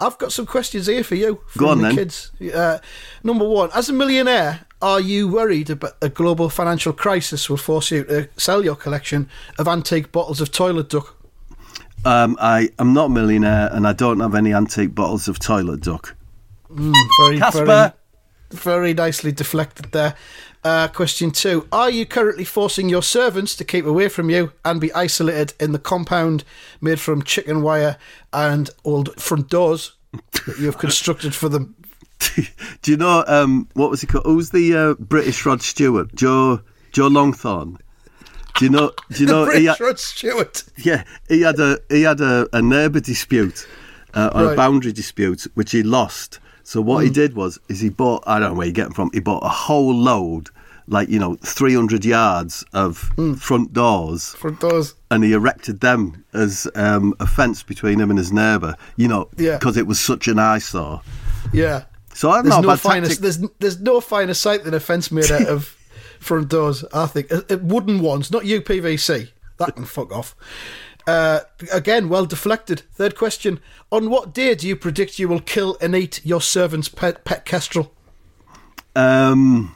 I've 0.00 0.16
got 0.16 0.32
some 0.32 0.46
questions 0.46 0.86
here 0.86 1.04
for 1.04 1.16
you 1.16 1.40
from 1.48 1.60
Go 1.60 1.68
on, 1.68 1.78
the 1.78 1.84
then. 1.88 1.94
kids. 1.96 2.32
Uh, 2.52 2.78
number 3.22 3.46
one, 3.46 3.68
as 3.74 3.90
a 3.90 3.92
millionaire, 3.92 4.60
are 4.80 5.00
you 5.00 5.28
worried 5.28 5.68
about 5.68 5.92
a 6.00 6.08
global 6.08 6.48
financial 6.48 6.94
crisis 6.94 7.50
will 7.50 7.58
force 7.58 7.90
you 7.90 8.04
to 8.04 8.28
sell 8.38 8.64
your 8.64 8.74
collection 8.74 9.28
of 9.58 9.68
antique 9.68 10.10
bottles 10.12 10.40
of 10.40 10.50
toilet 10.50 10.88
duck? 10.88 11.14
Um, 12.06 12.36
I 12.40 12.70
am 12.78 12.94
not 12.94 13.06
a 13.06 13.10
millionaire 13.10 13.68
and 13.70 13.86
I 13.86 13.92
don't 13.92 14.20
have 14.20 14.34
any 14.34 14.54
antique 14.54 14.94
bottles 14.94 15.28
of 15.28 15.38
toilet 15.38 15.82
duck. 15.82 16.16
Very, 16.70 17.38
Casper. 17.38 17.66
very, 17.66 17.92
very 18.50 18.94
nicely 18.94 19.30
deflected 19.30 19.92
there. 19.92 20.16
Uh, 20.64 20.86
question 20.88 21.30
two: 21.32 21.66
Are 21.72 21.90
you 21.90 22.06
currently 22.06 22.44
forcing 22.44 22.88
your 22.88 23.02
servants 23.02 23.56
to 23.56 23.64
keep 23.64 23.84
away 23.84 24.08
from 24.08 24.30
you 24.30 24.52
and 24.64 24.80
be 24.80 24.92
isolated 24.92 25.54
in 25.58 25.72
the 25.72 25.78
compound 25.78 26.44
made 26.80 27.00
from 27.00 27.22
chicken 27.22 27.62
wire 27.62 27.96
and 28.32 28.70
old 28.84 29.20
front 29.20 29.48
doors 29.48 29.92
that 30.46 30.58
you 30.58 30.66
have 30.66 30.78
constructed 30.78 31.34
for 31.34 31.48
them? 31.48 31.74
Do 32.82 32.90
you 32.92 32.96
know, 32.96 33.24
um, 33.26 33.68
what 33.74 33.90
was 33.90 34.02
he 34.02 34.06
called? 34.06 34.24
Who's 34.24 34.50
the 34.50 34.76
uh, 34.76 34.94
British 34.94 35.44
Rod 35.44 35.62
Stewart? 35.62 36.14
Joe 36.14 36.60
Joe 36.92 37.08
Longthorne. 37.08 37.78
Do 38.54 38.64
you 38.64 38.70
know? 38.70 38.92
Do 39.10 39.24
you 39.24 39.26
know? 39.32 39.50
he 39.50 39.64
had, 39.64 39.80
Rod 39.80 39.98
Stewart. 39.98 40.62
yeah, 40.76 41.02
he 41.28 41.40
had 41.40 41.58
a 41.58 41.78
he 41.88 42.02
had 42.02 42.20
a, 42.20 42.48
a 42.52 42.62
neighbour 42.62 43.00
dispute, 43.00 43.66
uh, 44.14 44.30
or 44.32 44.52
a 44.52 44.56
boundary 44.56 44.92
dispute, 44.92 45.48
which 45.54 45.72
he 45.72 45.82
lost. 45.82 46.38
So 46.64 46.80
what 46.80 47.04
he 47.04 47.10
did 47.10 47.34
was, 47.34 47.58
is 47.68 47.80
he 47.80 47.88
bought 47.90 48.22
I 48.26 48.38
don't 48.38 48.50
know 48.52 48.58
where 48.58 48.66
you 48.66 48.72
get 48.72 48.84
them 48.84 48.92
from. 48.94 49.10
He 49.12 49.20
bought 49.20 49.44
a 49.44 49.48
whole 49.48 49.94
load, 49.94 50.48
like 50.86 51.08
you 51.08 51.18
know, 51.18 51.36
three 51.44 51.74
hundred 51.74 52.04
yards 52.04 52.64
of 52.72 53.10
front 53.38 53.72
doors. 53.72 54.30
Front 54.34 54.60
doors. 54.60 54.94
and 55.10 55.24
he 55.24 55.32
erected 55.32 55.80
them 55.80 56.24
as 56.32 56.66
um, 56.74 57.14
a 57.20 57.26
fence 57.26 57.62
between 57.62 58.00
him 58.00 58.10
and 58.10 58.18
his 58.18 58.32
neighbour. 58.32 58.76
You 58.96 59.08
know, 59.08 59.28
Yeah. 59.36 59.58
because 59.58 59.76
it 59.76 59.86
was 59.86 59.98
such 60.00 60.28
an 60.28 60.38
eyesore. 60.38 61.02
Yeah. 61.52 61.84
So 62.14 62.30
I 62.30 62.36
don't 62.36 62.44
There's 62.50 62.62
know 62.62 62.68
no 62.70 62.76
finer. 62.76 63.08
There's 63.08 63.38
there's 63.58 63.80
no 63.80 64.00
finer 64.00 64.34
sight 64.34 64.64
than 64.64 64.74
a 64.74 64.80
fence 64.80 65.10
made 65.10 65.30
out 65.32 65.46
of 65.48 65.64
front 66.20 66.48
doors. 66.48 66.84
I 66.92 67.06
think 67.06 67.28
wooden 67.62 68.00
ones, 68.00 68.30
not 68.30 68.42
UPVC. 68.42 69.30
That 69.58 69.76
can 69.76 69.84
fuck 69.84 70.12
off. 70.12 70.34
Uh, 71.06 71.40
again, 71.72 72.08
well 72.08 72.26
deflected. 72.26 72.82
Third 72.94 73.16
question: 73.16 73.60
On 73.90 74.08
what 74.10 74.32
day 74.32 74.54
do 74.54 74.66
you 74.68 74.76
predict 74.76 75.18
you 75.18 75.28
will 75.28 75.40
kill 75.40 75.76
and 75.80 75.94
eat 75.96 76.20
your 76.24 76.40
servant's 76.40 76.88
pet 76.88 77.24
pet 77.24 77.44
kestrel? 77.44 77.92
Um, 78.94 79.74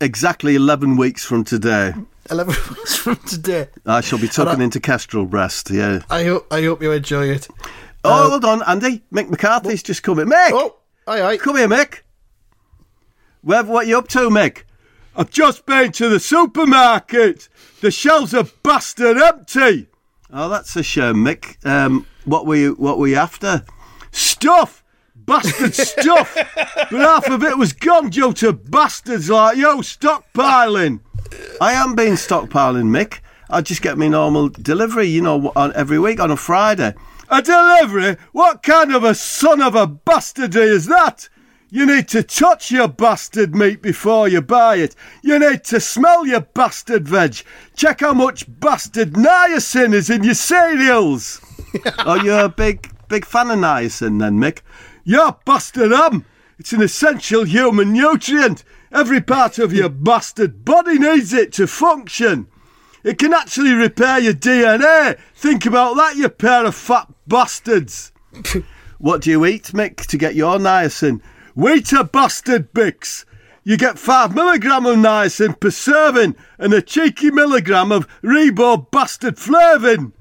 exactly 0.00 0.54
eleven 0.54 0.96
weeks 0.96 1.24
from 1.24 1.44
today, 1.44 1.92
Eleven 2.30 2.54
weeks 2.70 2.96
from 2.96 3.16
today. 3.16 3.68
I 3.84 4.00
shall 4.00 4.18
be 4.18 4.28
tucking 4.28 4.60
I- 4.60 4.64
into 4.64 4.80
Kestrel 4.80 5.26
breast. 5.26 5.70
Yeah. 5.70 6.00
I 6.10 6.24
hope 6.24 6.46
I 6.52 6.62
hope 6.62 6.82
you 6.82 6.92
enjoy 6.92 7.28
it. 7.28 7.48
Oh, 8.04 8.30
hold 8.30 8.44
on, 8.44 8.62
Andy. 8.62 9.02
Mick 9.12 9.28
McCarthy's 9.30 9.82
just 9.82 10.02
coming. 10.04 10.26
Mick, 10.26 10.50
Oh, 10.52 10.76
aye 11.08 11.22
aye. 11.22 11.36
come 11.38 11.56
here, 11.56 11.68
Mick. 11.68 12.00
Where, 13.42 13.64
what 13.64 13.84
are 13.86 13.88
you 13.88 13.98
up 13.98 14.08
to, 14.08 14.28
Mick? 14.30 14.62
I've 15.16 15.30
just 15.30 15.66
been 15.66 15.92
to 15.92 16.08
the 16.08 16.20
supermarket. 16.20 17.48
The 17.80 17.90
shelves 17.90 18.32
are 18.34 18.44
bastard 18.62 19.16
empty. 19.18 19.88
Oh, 20.32 20.48
that's 20.48 20.74
a 20.76 20.82
shame, 20.82 21.16
Mick. 21.16 21.64
Um, 21.64 22.06
what 22.24 22.46
were 22.46 22.56
you? 22.56 22.74
What 22.74 22.98
were 22.98 23.06
you 23.06 23.16
after? 23.16 23.64
Stuff, 24.10 24.82
bastard 25.14 25.74
stuff. 25.74 26.34
but 26.54 26.90
half 26.90 27.28
of 27.28 27.42
it 27.44 27.56
was 27.56 27.72
gone 27.72 28.10
due 28.10 28.32
to 28.34 28.52
bastards 28.52 29.30
like 29.30 29.56
you 29.56 29.66
stockpiling. 29.78 31.00
I 31.60 31.72
am 31.72 31.94
being 31.94 32.14
stockpiling, 32.14 32.86
Mick. 32.86 33.20
I 33.48 33.60
just 33.60 33.82
get 33.82 33.98
me 33.98 34.08
normal 34.08 34.48
delivery, 34.48 35.06
you 35.06 35.22
know, 35.22 35.52
on 35.54 35.72
every 35.74 35.98
week 35.98 36.18
on 36.18 36.32
a 36.32 36.36
Friday. 36.36 36.94
A 37.28 37.42
delivery? 37.42 38.16
What 38.32 38.62
kind 38.62 38.92
of 38.92 39.04
a 39.04 39.14
son 39.14 39.60
of 39.60 39.74
a 39.74 39.86
bastardy 39.86 40.56
is 40.56 40.86
that? 40.86 41.28
You 41.76 41.84
need 41.84 42.08
to 42.08 42.22
touch 42.22 42.70
your 42.70 42.88
bastard 42.88 43.54
meat 43.54 43.82
before 43.82 44.28
you 44.28 44.40
buy 44.40 44.76
it. 44.76 44.96
You 45.20 45.38
need 45.38 45.62
to 45.64 45.78
smell 45.78 46.26
your 46.26 46.40
bastard 46.40 47.06
veg. 47.06 47.42
Check 47.76 48.00
how 48.00 48.14
much 48.14 48.46
bastard 48.48 49.12
niacin 49.12 49.92
is 49.92 50.08
in 50.08 50.24
your 50.24 50.32
cereals. 50.32 51.38
oh, 51.98 52.14
you're 52.14 52.46
a 52.46 52.48
big, 52.48 52.90
big 53.08 53.26
fan 53.26 53.50
of 53.50 53.58
niacin 53.58 54.18
then, 54.18 54.38
Mick? 54.38 54.60
Yeah, 55.04 55.32
bastard 55.44 55.92
am. 55.92 56.24
It's 56.58 56.72
an 56.72 56.80
essential 56.80 57.44
human 57.44 57.92
nutrient. 57.92 58.64
Every 58.90 59.20
part 59.20 59.58
of 59.58 59.74
your 59.74 59.90
bastard 59.90 60.64
body 60.64 60.98
needs 60.98 61.34
it 61.34 61.52
to 61.52 61.66
function. 61.66 62.46
It 63.04 63.18
can 63.18 63.34
actually 63.34 63.74
repair 63.74 64.18
your 64.18 64.32
DNA. 64.32 65.18
Think 65.34 65.66
about 65.66 65.96
that, 65.96 66.16
you 66.16 66.30
pair 66.30 66.64
of 66.64 66.74
fat 66.74 67.12
bastards. 67.26 68.12
what 68.98 69.20
do 69.20 69.30
you 69.30 69.44
eat, 69.44 69.72
Mick, 69.74 70.06
to 70.06 70.16
get 70.16 70.34
your 70.34 70.56
niacin? 70.56 71.20
Wheater 71.56 72.04
bastard 72.04 72.74
Bix. 72.74 73.24
You 73.64 73.78
get 73.78 73.98
5 73.98 74.34
milligram 74.34 74.84
of 74.84 74.96
niacin 74.96 75.58
per 75.58 75.70
serving 75.70 76.36
and 76.58 76.74
a 76.74 76.82
cheeky 76.82 77.30
milligram 77.30 77.90
of 77.90 78.06
Ribo 78.22 78.90
bastard 78.90 79.38
flavin. 79.38 80.12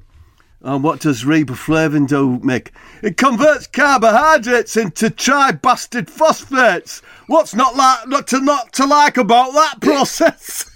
And 0.61 0.81
what 0.81 1.01
does 1.01 1.25
riboflavin 1.25 2.07
do, 2.07 2.39
Mick? 2.39 2.69
It 3.03 3.17
converts 3.17 3.67
carbohydrates 3.67 4.77
into 4.77 5.09
tri-bastard 5.09 6.09
phosphates. 6.09 7.01
What's 7.27 7.53
not 7.53 7.75
like 7.75 8.07
not 8.07 8.27
to 8.27 8.39
not 8.39 8.71
to 8.73 8.85
like 8.85 9.17
about 9.17 9.51
that 9.53 9.75
process? 9.81 10.71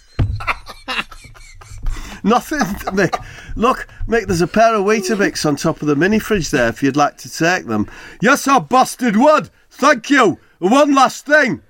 Nothing, 2.22 2.60
Mick. 2.94 3.24
Look, 3.56 3.88
Mick, 4.10 4.28
there's 4.28 4.42
a 4.42 4.48
pair 4.48 4.76
of 4.76 4.84
Weetabix 4.84 5.46
on 5.46 5.56
top 5.56 5.82
of 5.82 5.88
the 5.88 5.96
mini 5.96 6.20
fridge 6.20 6.52
there 6.52 6.68
if 6.68 6.84
you'd 6.84 6.98
like 6.98 7.18
to 7.20 7.32
take 7.34 7.66
them. 7.66 7.90
Yes, 8.22 8.46
I 8.46 8.60
busted 8.60 9.16
would. 9.16 9.50
Thank 9.70 10.10
you. 10.10 10.38
And 10.62 10.72
One 10.72 10.94
last 10.94 11.26
thing. 11.26 11.62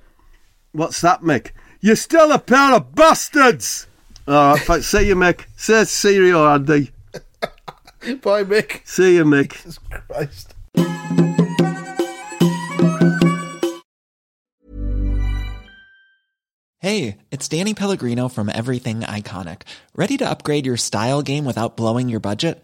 What's 0.72 1.02
that, 1.02 1.22
Mick? 1.22 1.52
You're 1.82 1.96
still 1.96 2.32
a 2.32 2.40
pair 2.40 2.74
of 2.76 2.94
bastards. 2.96 3.88
All 4.28 4.54
right, 4.54 4.62
thanks. 4.62 4.88
see 4.88 5.08
you, 5.08 5.16
Mick. 5.16 5.46
Say 5.56 5.84
see 5.86 6.16
you, 6.16 6.40
Andy. 6.40 6.92
Bye, 8.22 8.44
Mick. 8.44 8.86
See 8.88 9.16
you, 9.16 9.26
Mick. 9.26 9.80
Christ. 10.08 10.56
Hey, 16.82 17.18
it's 17.30 17.48
Danny 17.50 17.74
Pellegrino 17.74 18.30
from 18.30 18.48
Everything 18.50 19.02
Iconic. 19.02 19.64
Ready 19.96 20.16
to 20.18 20.30
upgrade 20.30 20.66
your 20.66 20.78
style 20.78 21.22
game 21.22 21.44
without 21.44 21.76
blowing 21.76 22.08
your 22.08 22.22
budget? 22.22 22.64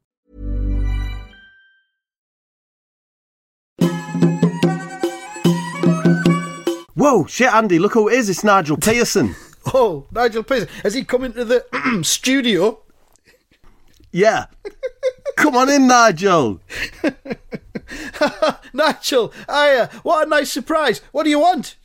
Whoa, 7.11 7.25
shit, 7.25 7.53
Andy, 7.53 7.77
look 7.77 7.91
who 7.91 8.07
it 8.07 8.13
is. 8.13 8.29
It's 8.29 8.41
Nigel 8.41 8.77
Pearson. 8.81 9.35
Oh, 9.73 10.05
Nigel 10.13 10.43
Pearson. 10.43 10.69
Has 10.81 10.93
he 10.93 11.03
come 11.03 11.25
into 11.25 11.43
the 11.43 11.65
studio? 12.05 12.79
Yeah. 14.13 14.45
Come 15.35 15.57
on 15.57 15.69
in, 15.69 15.87
Nigel. 15.87 16.61
Nigel, 18.73 19.33
hiya. 19.45 19.89
What 20.03 20.25
a 20.25 20.29
nice 20.29 20.53
surprise. 20.53 21.01
What 21.11 21.23
do 21.23 21.29
you 21.29 21.39
want? 21.39 21.75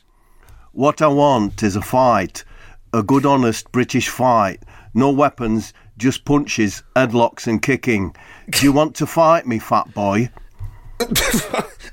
What 0.71 1.01
I 1.01 1.07
want 1.07 1.61
is 1.61 1.75
a 1.75 1.81
fight. 1.81 2.45
A 2.93 3.03
good, 3.03 3.25
honest 3.25 3.69
British 3.73 4.07
fight. 4.07 4.63
No 4.93 5.11
weapons, 5.11 5.73
just 5.97 6.23
punches, 6.23 6.83
headlocks, 6.95 7.47
and 7.47 7.61
kicking. 7.61 8.15
Do 8.49 8.65
you 8.65 8.71
want 8.71 8.95
to 8.95 9.05
fight 9.05 9.45
me, 9.45 9.59
fat 9.59 9.93
boy? 9.93 10.29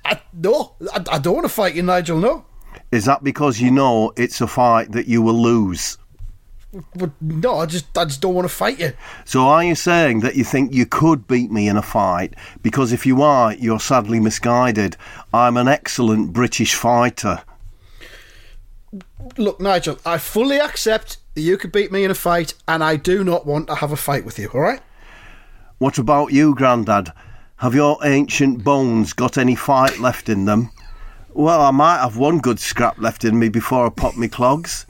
I, 0.05 0.21
no, 0.33 0.77
I, 0.93 1.05
I 1.11 1.19
don't 1.19 1.35
want 1.35 1.47
to 1.47 1.53
fight 1.53 1.75
you, 1.75 1.83
Nigel, 1.83 2.21
no. 2.21 2.45
Is 2.91 3.05
that 3.05 3.25
because 3.25 3.61
you 3.61 3.71
know 3.71 4.13
it's 4.17 4.41
a 4.41 4.47
fight 4.47 4.93
that 4.93 5.07
you 5.07 5.23
will 5.23 5.41
lose? 5.41 5.99
But 6.97 7.11
no, 7.21 7.59
I 7.59 7.67
just, 7.67 7.97
I 7.97 8.05
just 8.05 8.21
don't 8.21 8.35
want 8.35 8.49
to 8.49 8.55
fight 8.55 8.81
you. 8.81 8.93
So 9.25 9.47
are 9.47 9.63
you 9.63 9.75
saying 9.75 10.21
that 10.21 10.35
you 10.35 10.43
think 10.43 10.73
you 10.73 10.87
could 10.87 11.27
beat 11.29 11.51
me 11.51 11.69
in 11.69 11.77
a 11.77 11.83
fight? 11.83 12.35
Because 12.63 12.93
if 12.93 13.07
you 13.07 13.23
are, 13.23 13.55
you're 13.55 13.81
sadly 13.81 14.19
misguided. 14.19 14.97
I'm 15.33 15.57
an 15.57 15.69
excellent 15.69 16.33
British 16.33 16.75
fighter. 16.75 17.43
Look, 19.37 19.61
Nigel, 19.61 19.99
I 20.05 20.19
fully 20.19 20.59
accept 20.59 21.19
that 21.35 21.41
you 21.41 21.57
could 21.57 21.73
beat 21.73 21.93
me 21.93 22.05
in 22.05 22.11
a 22.11 22.15
fight, 22.15 22.55
and 22.69 22.83
I 22.83 22.97
do 22.97 23.25
not 23.25 23.47
want 23.47 23.69
to 23.69 23.77
have 23.77 23.93
a 23.93 23.97
fight 23.97 24.25
with 24.25 24.39
you, 24.39 24.49
all 24.53 24.61
right? 24.61 24.81
What 25.79 25.99
about 25.99 26.33
you, 26.33 26.55
Grandad? 26.55 27.13
Have 27.57 27.75
your 27.75 27.99
ancient 28.05 28.63
bones 28.63 29.13
got 29.13 29.39
any 29.39 29.55
fight 29.55 29.99
left 29.99 30.29
in 30.29 30.45
them? 30.45 30.71
Well, 31.37 31.63
I 31.63 31.73
might 31.73 31.99
have 31.99 32.17
one 32.17 32.39
good 32.39 32.61
scrap 32.61 32.97
left 32.97 33.25
in 33.25 33.37
me 33.37 33.49
before 33.49 33.85
I 33.85 33.89
pop 33.89 34.17
me 34.17 34.29
clogs. 34.29 34.87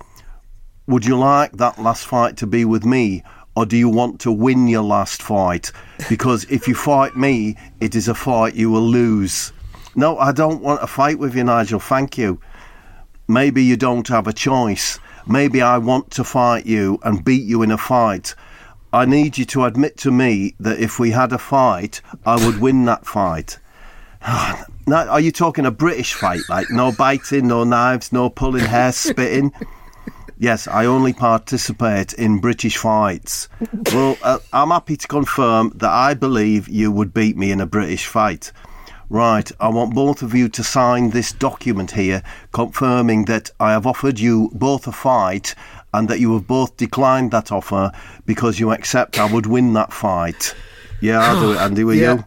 Would 0.87 1.07
you 1.07 1.16
like 1.16 1.52
that 1.52 1.80
last 1.80 2.04
fight 2.04 2.37
to 2.37 2.46
be 2.46 2.66
with 2.66 2.85
me, 2.85 3.22
or 3.57 3.64
do 3.64 3.78
you 3.78 3.88
want 3.88 4.20
to 4.20 4.30
win 4.30 4.68
your 4.68 4.83
last 4.83 5.22
fight? 5.22 5.72
Because 6.07 6.44
if 6.50 6.68
you 6.68 6.74
fight 6.74 7.16
me, 7.16 7.57
it 7.80 7.94
is 7.94 8.09
a 8.09 8.14
fight 8.14 8.54
you 8.54 8.70
will 8.70 8.87
lose. 8.87 9.54
No, 9.96 10.18
I 10.18 10.33
don't 10.33 10.61
want 10.61 10.83
a 10.83 10.87
fight 10.87 11.18
with 11.18 11.35
you, 11.35 11.44
Nigel, 11.44 11.80
thank 11.80 12.18
you. 12.18 12.38
Maybe 13.26 13.64
you 13.64 13.78
don't 13.78 14.09
have 14.09 14.26
a 14.26 14.33
choice. 14.35 14.98
Maybe 15.26 15.62
I 15.62 15.78
want 15.78 16.11
to 16.11 16.24
fight 16.24 16.66
you 16.66 16.98
and 17.04 17.24
beat 17.24 17.44
you 17.44 17.62
in 17.62 17.70
a 17.70 17.78
fight. 17.78 18.35
I 18.92 19.07
need 19.07 19.38
you 19.38 19.46
to 19.46 19.64
admit 19.64 19.96
to 19.98 20.11
me 20.11 20.57
that 20.61 20.78
if 20.78 20.98
we 20.98 21.12
had 21.12 21.33
a 21.33 21.38
fight, 21.38 22.02
I 22.26 22.44
would 22.44 22.61
win 22.61 22.85
that 22.85 23.07
fight. 23.07 23.59
Ah, 24.26 24.64
now, 24.87 25.09
are 25.09 25.20
you 25.20 25.33
talking 25.33 25.66
a 25.66 25.70
British 25.70 26.14
fight? 26.14 26.42
Like 26.49 26.70
no 26.70 26.92
biting, 26.92 27.49
no 27.49 27.64
knives, 27.64 28.12
no 28.12 28.31
pulling 28.31 28.64
hair, 28.64 28.92
spitting? 28.92 29.53
Yes, 30.38 30.66
I 30.66 30.87
only 30.87 31.12
participate 31.12 32.12
in 32.12 32.40
British 32.40 32.77
fights. 32.77 33.49
Well, 33.92 34.18
uh, 34.23 34.40
I'm 34.53 34.70
happy 34.70 34.97
to 34.97 35.07
confirm 35.07 35.73
that 35.77 35.90
I 35.90 36.14
believe 36.14 36.68
you 36.68 36.90
would 36.90 37.14
beat 37.14 37.37
me 37.37 37.53
in 37.53 37.61
a 37.61 37.66
British 37.66 38.07
fight. 38.07 38.53
Right, 39.11 39.51
I 39.61 39.68
want 39.68 39.94
both 39.94 40.23
of 40.23 40.35
you 40.35 40.49
to 40.49 40.64
sign 40.64 41.11
this 41.11 41.33
document 41.33 41.92
here 41.92 42.23
confirming 42.53 43.27
that 43.27 43.51
I 43.61 43.70
have 43.73 43.87
offered 43.87 44.18
you 44.18 44.51
both 44.55 44.87
a 44.88 44.92
fight 44.92 45.55
and 45.92 46.09
that 46.09 46.18
you 46.18 46.33
have 46.35 46.47
both 46.47 46.77
declined 46.77 47.31
that 47.31 47.53
offer 47.53 47.92
because 48.27 48.59
you 48.59 48.73
accept 48.73 49.18
I 49.18 49.33
would 49.33 49.47
win 49.47 49.75
that 49.75 49.92
fight. 49.92 50.55
Yeah, 51.01 51.20
I'll 51.20 51.40
do 51.40 51.53
it, 51.53 51.59
Andy, 51.61 51.85
will 51.85 51.94
yeah. 51.94 52.14
you. 52.14 52.25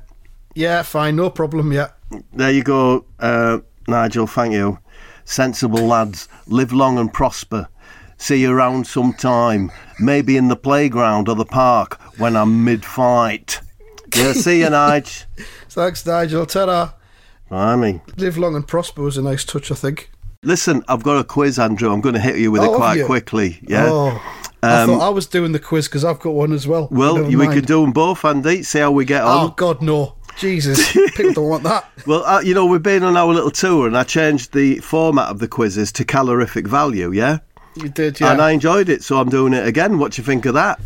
Yeah, 0.56 0.82
fine, 0.84 1.18
no 1.18 1.30
problem, 1.30 1.74
yeah. 1.74 1.90
There 2.34 2.52
you 2.52 2.64
go, 2.64 3.06
uh, 3.20 3.60
Nigel, 3.88 4.28
thank 4.28 4.54
you. 4.54 4.80
Sensible 5.26 5.86
lads, 5.86 6.28
live 6.48 6.72
long 6.72 6.98
and 6.98 7.12
prosper. 7.14 7.68
See 8.18 8.42
you 8.42 8.52
around 8.52 8.88
sometime, 8.88 9.72
maybe 10.00 10.38
in 10.38 10.48
the 10.48 10.56
playground 10.56 11.30
or 11.30 11.36
the 11.36 11.46
park 11.46 12.00
when 12.18 12.36
I'm 12.36 12.64
mid 12.64 12.84
fight. 12.86 13.60
Yeah, 14.16 14.32
see 14.32 14.60
you, 14.62 14.68
Nige. 14.68 15.26
Thanks, 15.70 16.06
Nigel. 16.06 16.46
Ta-ra. 16.46 16.94
Blimey. 17.52 18.00
Live 18.16 18.38
long 18.38 18.56
and 18.56 18.66
prosper 18.66 19.02
was 19.02 19.18
a 19.18 19.22
nice 19.22 19.44
touch, 19.44 19.70
I 19.70 19.76
think. 19.76 20.10
Listen, 20.44 20.82
I've 20.88 21.04
got 21.04 21.20
a 21.20 21.26
quiz, 21.26 21.60
Andrew. 21.60 21.92
I'm 21.92 22.00
going 22.00 22.16
to 22.16 22.22
hit 22.22 22.38
you 22.38 22.50
with 22.50 22.62
Oh, 22.62 22.74
it 22.74 22.78
quite 22.78 23.06
quickly. 23.06 23.60
Yeah. 23.68 23.88
Oh, 23.90 24.22
I 24.64 24.86
thought 24.86 25.02
I 25.02 25.10
was 25.10 25.28
doing 25.28 25.52
the 25.52 25.60
quiz 25.60 25.88
because 25.90 26.06
I've 26.06 26.20
got 26.20 26.32
one 26.34 26.54
as 26.54 26.66
well. 26.66 26.88
well, 26.90 27.22
we 27.22 27.36
mind. 27.36 27.52
could 27.54 27.66
do 27.66 27.82
them 27.82 27.92
both, 27.92 28.24
Andy. 28.24 28.64
See 28.64 28.80
how 28.80 28.92
we 28.92 29.04
get 29.04 29.24
on. 29.24 29.48
Oh. 29.50 29.54
God, 29.56 29.82
no. 29.82 30.16
Jesus. 30.40 30.92
People 31.16 31.34
don't 31.34 31.50
want 31.50 31.64
that. 31.64 31.90
Well, 32.08 32.24
uh, 32.26 32.40
you 32.42 32.54
know, 32.54 32.66
we've 32.66 32.82
been 32.84 33.04
on 33.04 33.18
our 33.18 33.34
little 33.34 33.52
tour, 33.52 33.86
and 33.88 33.98
I 33.98 34.04
changed 34.04 34.54
the 34.54 34.80
format 34.80 35.28
of 35.30 35.40
the 35.40 35.48
quizzes 35.48 35.92
to 35.94 36.06
calorific 36.06 36.66
value. 36.68 37.12
Yeah. 37.12 37.40
You 37.76 37.90
did, 37.90 38.20
yeah. 38.20 38.32
And 38.32 38.42
I 38.42 38.52
enjoyed 38.52 38.88
it, 38.90 39.04
so 39.04 39.20
I'm 39.20 39.30
doing 39.30 39.54
it 39.54 39.68
again. 39.68 40.00
What 40.00 40.14
do 40.14 40.22
you 40.22 40.26
think 40.26 40.46
of 40.46 40.54
that? 40.54 40.80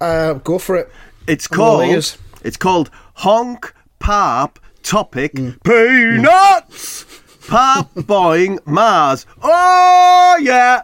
Uh, 0.00 0.34
go 0.34 0.58
for 0.58 0.76
it. 0.76 0.90
It's 1.28 1.46
I'm 1.52 1.56
called. 1.56 2.16
It's 2.42 2.56
called 2.56 2.90
honk 3.14 3.72
pap 4.00 4.58
topic 4.82 5.34
Mm. 5.34 5.62
peanuts 5.62 7.04
pap 7.48 7.90
boing 7.94 8.58
Mars. 8.66 9.26
Oh 9.42 10.38
yeah, 10.40 10.82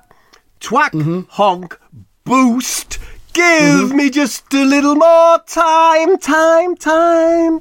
twack 0.60 0.92
Mm-hmm. 0.92 1.20
honk 1.30 1.78
boost. 2.24 2.98
Give 3.36 3.94
me 3.94 4.08
just 4.10 4.52
a 4.54 4.64
little 4.64 4.94
more 4.94 5.38
time, 5.46 6.16
time, 6.18 6.74
time. 6.76 7.60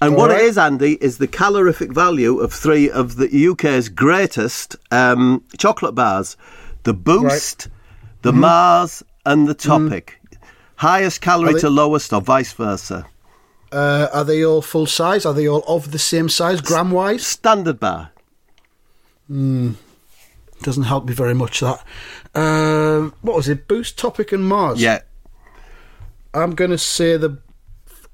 And 0.00 0.14
what 0.14 0.30
it 0.30 0.34
right. 0.34 0.42
is, 0.44 0.58
Andy, 0.58 0.98
is 1.00 1.16
the 1.18 1.26
calorific 1.26 1.92
value 1.92 2.38
of 2.40 2.52
three 2.52 2.90
of 2.90 3.16
the 3.16 3.46
UK's 3.48 3.88
greatest 3.88 4.76
um, 4.90 5.42
chocolate 5.56 5.94
bars: 5.94 6.36
the 6.82 6.92
Boost, 6.94 7.68
the 8.22 8.30
Mm-hmm. 8.32 8.40
Mars, 8.40 9.02
and 9.24 9.48
the 9.48 9.54
Topic. 9.54 10.20
Highest 10.76 11.20
calorie 11.22 11.54
they- 11.54 11.60
to 11.60 11.70
lowest, 11.70 12.12
or 12.12 12.20
vice 12.20 12.52
versa. 12.52 13.06
Uh, 13.72 14.08
are 14.12 14.24
they 14.24 14.44
all 14.44 14.62
full 14.62 14.86
size? 14.86 15.26
Are 15.26 15.34
they 15.34 15.48
all 15.48 15.62
of 15.66 15.90
the 15.90 15.98
same 15.98 16.28
size, 16.28 16.60
gram 16.60 16.90
wise? 16.90 17.26
Standard 17.26 17.80
bar. 17.80 18.10
Mm. 19.30 19.74
Doesn't 20.62 20.84
help 20.84 21.06
me 21.06 21.12
very 21.14 21.34
much, 21.34 21.60
that. 21.60 21.82
Um, 22.34 23.14
what 23.22 23.36
was 23.36 23.48
it? 23.48 23.68
Boost, 23.68 23.98
Topic, 23.98 24.32
and 24.32 24.46
Mars? 24.46 24.80
Yeah. 24.80 25.00
I'm 26.34 26.54
going 26.54 26.70
to 26.70 26.78
say 26.78 27.16
the. 27.16 27.38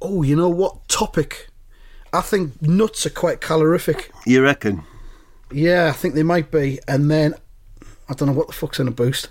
Oh, 0.00 0.22
you 0.22 0.36
know 0.36 0.48
what? 0.48 0.88
Topic. 0.88 1.48
I 2.12 2.20
think 2.20 2.60
nuts 2.62 3.06
are 3.06 3.10
quite 3.10 3.40
calorific. 3.40 4.10
You 4.26 4.42
reckon? 4.42 4.82
Yeah, 5.52 5.88
I 5.88 5.92
think 5.92 6.14
they 6.14 6.22
might 6.22 6.50
be. 6.50 6.78
And 6.86 7.10
then. 7.10 7.34
I 8.08 8.12
don't 8.12 8.28
know 8.28 8.34
what 8.34 8.48
the 8.48 8.52
fuck's 8.52 8.78
in 8.78 8.86
a 8.86 8.90
boost. 8.90 9.30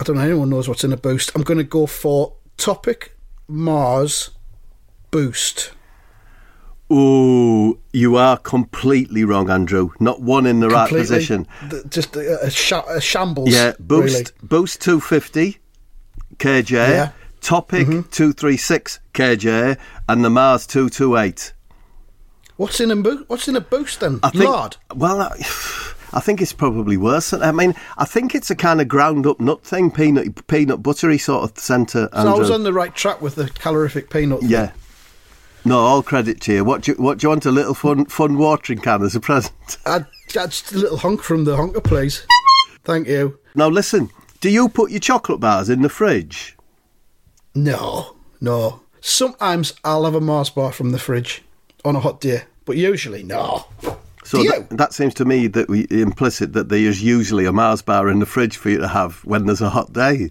I 0.00 0.04
don't 0.04 0.16
know. 0.16 0.22
Anyone 0.22 0.50
knows 0.50 0.68
what's 0.68 0.84
in 0.84 0.92
a 0.92 0.96
boost. 0.96 1.30
I'm 1.34 1.42
going 1.42 1.58
to 1.58 1.64
go 1.64 1.86
for 1.86 2.34
Topic, 2.56 3.16
Mars, 3.46 4.30
Boost. 5.10 5.70
Ooh, 6.90 7.78
you 7.92 8.16
are 8.16 8.38
completely 8.38 9.24
wrong, 9.24 9.50
Andrew. 9.50 9.90
Not 10.00 10.22
one 10.22 10.46
in 10.46 10.60
the 10.60 10.68
right 10.70 10.88
position. 10.88 11.46
Th- 11.68 11.82
Just 11.88 12.16
a, 12.16 12.44
a, 12.44 12.50
sha- 12.50 12.86
a 12.88 13.00
shambles. 13.00 13.50
Yeah, 13.52 13.72
boost 13.78 14.14
really. 14.14 14.48
boost 14.48 14.80
250 14.82 15.58
kj, 16.36 16.70
Yeah. 16.70 17.06
Mm-hmm. 17.06 17.14
Topic 17.40 17.86
236 17.86 19.00
kj, 19.14 19.76
and 20.08 20.24
the 20.24 20.30
Mars 20.30 20.66
228. 20.66 21.52
What's 22.56 22.80
in 22.80 22.90
a 22.90 22.96
boost? 22.96 23.28
What's 23.28 23.46
in 23.48 23.54
a 23.56 23.60
boost 23.60 24.00
then? 24.00 24.18
I 24.22 24.30
think, 24.30 24.50
Lard. 24.50 24.76
Well, 24.94 25.20
I, 25.20 25.28
I 26.14 26.20
think 26.20 26.40
it's 26.40 26.52
probably 26.54 26.96
worse. 26.96 27.30
than- 27.30 27.42
I 27.42 27.52
mean, 27.52 27.74
I 27.98 28.06
think 28.06 28.34
it's 28.34 28.50
a 28.50 28.56
kind 28.56 28.80
of 28.80 28.88
ground 28.88 29.26
up 29.26 29.38
nut 29.40 29.62
thing, 29.62 29.90
peanut 29.90 30.46
peanut 30.48 30.82
buttery 30.82 31.18
sort 31.18 31.48
of 31.48 31.58
centre. 31.58 32.08
So 32.12 32.34
I 32.34 32.38
was 32.38 32.50
on 32.50 32.62
the 32.64 32.72
right 32.72 32.94
track 32.94 33.20
with 33.20 33.34
the 33.36 33.50
calorific 33.50 34.08
peanut. 34.10 34.40
thing. 34.40 34.48
No, 35.68 35.80
all 35.80 36.02
credit 36.02 36.40
to 36.42 36.54
you. 36.54 36.64
What 36.64 36.80
do 36.80 36.92
you, 36.92 36.96
what 36.96 37.18
do 37.18 37.26
you 37.26 37.28
want? 37.28 37.44
A 37.44 37.50
little 37.50 37.74
fun 37.74 38.06
fun 38.06 38.38
watering 38.38 38.78
can 38.78 39.02
as 39.02 39.14
a 39.14 39.20
present? 39.20 39.76
I, 39.86 40.06
just 40.26 40.72
a 40.72 40.78
little 40.78 40.96
honk 40.96 41.22
from 41.22 41.44
the 41.44 41.56
honker, 41.56 41.82
please. 41.82 42.26
Thank 42.84 43.06
you. 43.06 43.38
Now 43.54 43.68
listen. 43.68 44.08
Do 44.40 44.48
you 44.48 44.70
put 44.70 44.90
your 44.90 45.00
chocolate 45.00 45.40
bars 45.40 45.68
in 45.68 45.82
the 45.82 45.90
fridge? 45.90 46.56
No, 47.54 48.16
no. 48.40 48.80
Sometimes 49.02 49.74
I'll 49.84 50.06
have 50.06 50.14
a 50.14 50.22
Mars 50.22 50.48
bar 50.48 50.72
from 50.72 50.92
the 50.92 50.98
fridge 50.98 51.42
on 51.84 51.96
a 51.96 52.00
hot 52.00 52.22
day, 52.22 52.44
but 52.64 52.78
usually 52.78 53.22
no. 53.22 53.66
So 54.24 54.38
Do 54.38 54.44
you? 54.44 54.50
that, 54.52 54.70
that 54.70 54.92
seems 54.94 55.12
to 55.14 55.26
me 55.26 55.48
that 55.48 55.68
we 55.68 55.86
implicit 55.90 56.54
that 56.54 56.70
there 56.70 56.78
is 56.78 57.02
usually 57.02 57.44
a 57.44 57.52
Mars 57.52 57.82
bar 57.82 58.08
in 58.08 58.20
the 58.20 58.26
fridge 58.26 58.56
for 58.56 58.70
you 58.70 58.78
to 58.78 58.88
have 58.88 59.22
when 59.26 59.44
there's 59.44 59.60
a 59.60 59.68
hot 59.68 59.92
day. 59.92 60.30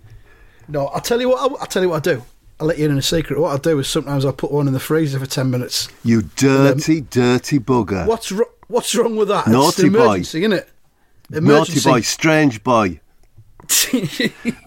No, 0.67 0.87
I'll 0.87 1.01
tell 1.01 1.21
you 1.21 1.29
what. 1.29 1.41
I'll, 1.41 1.57
I'll 1.57 1.67
tell 1.67 1.83
you 1.83 1.89
what 1.89 2.07
I 2.07 2.13
do. 2.13 2.23
I'll 2.59 2.67
let 2.67 2.79
you 2.79 2.85
in 2.85 2.91
on 2.91 2.97
a 2.97 3.03
secret. 3.03 3.39
What 3.39 3.51
I'll 3.51 3.57
do 3.57 3.77
is 3.79 3.87
sometimes 3.87 4.25
I'll 4.25 4.33
put 4.33 4.51
one 4.51 4.67
in 4.67 4.73
the 4.73 4.79
freezer 4.79 5.19
for 5.19 5.25
ten 5.25 5.51
minutes. 5.51 5.89
You 6.03 6.23
dirty, 6.23 7.01
dirty 7.01 7.59
bugger. 7.59 8.07
What's 8.07 8.31
ro- 8.31 8.51
What's 8.67 8.93
wrong 8.95 9.15
with 9.15 9.29
that? 9.29 9.47
Naughty 9.47 9.89
boy. 9.89 10.03
emergency, 10.03 10.39
isn't 10.39 10.53
it? 10.53 10.69
Naughty 11.29 11.79
boy, 11.79 12.01
strange 12.01 12.63
boy. 12.63 12.99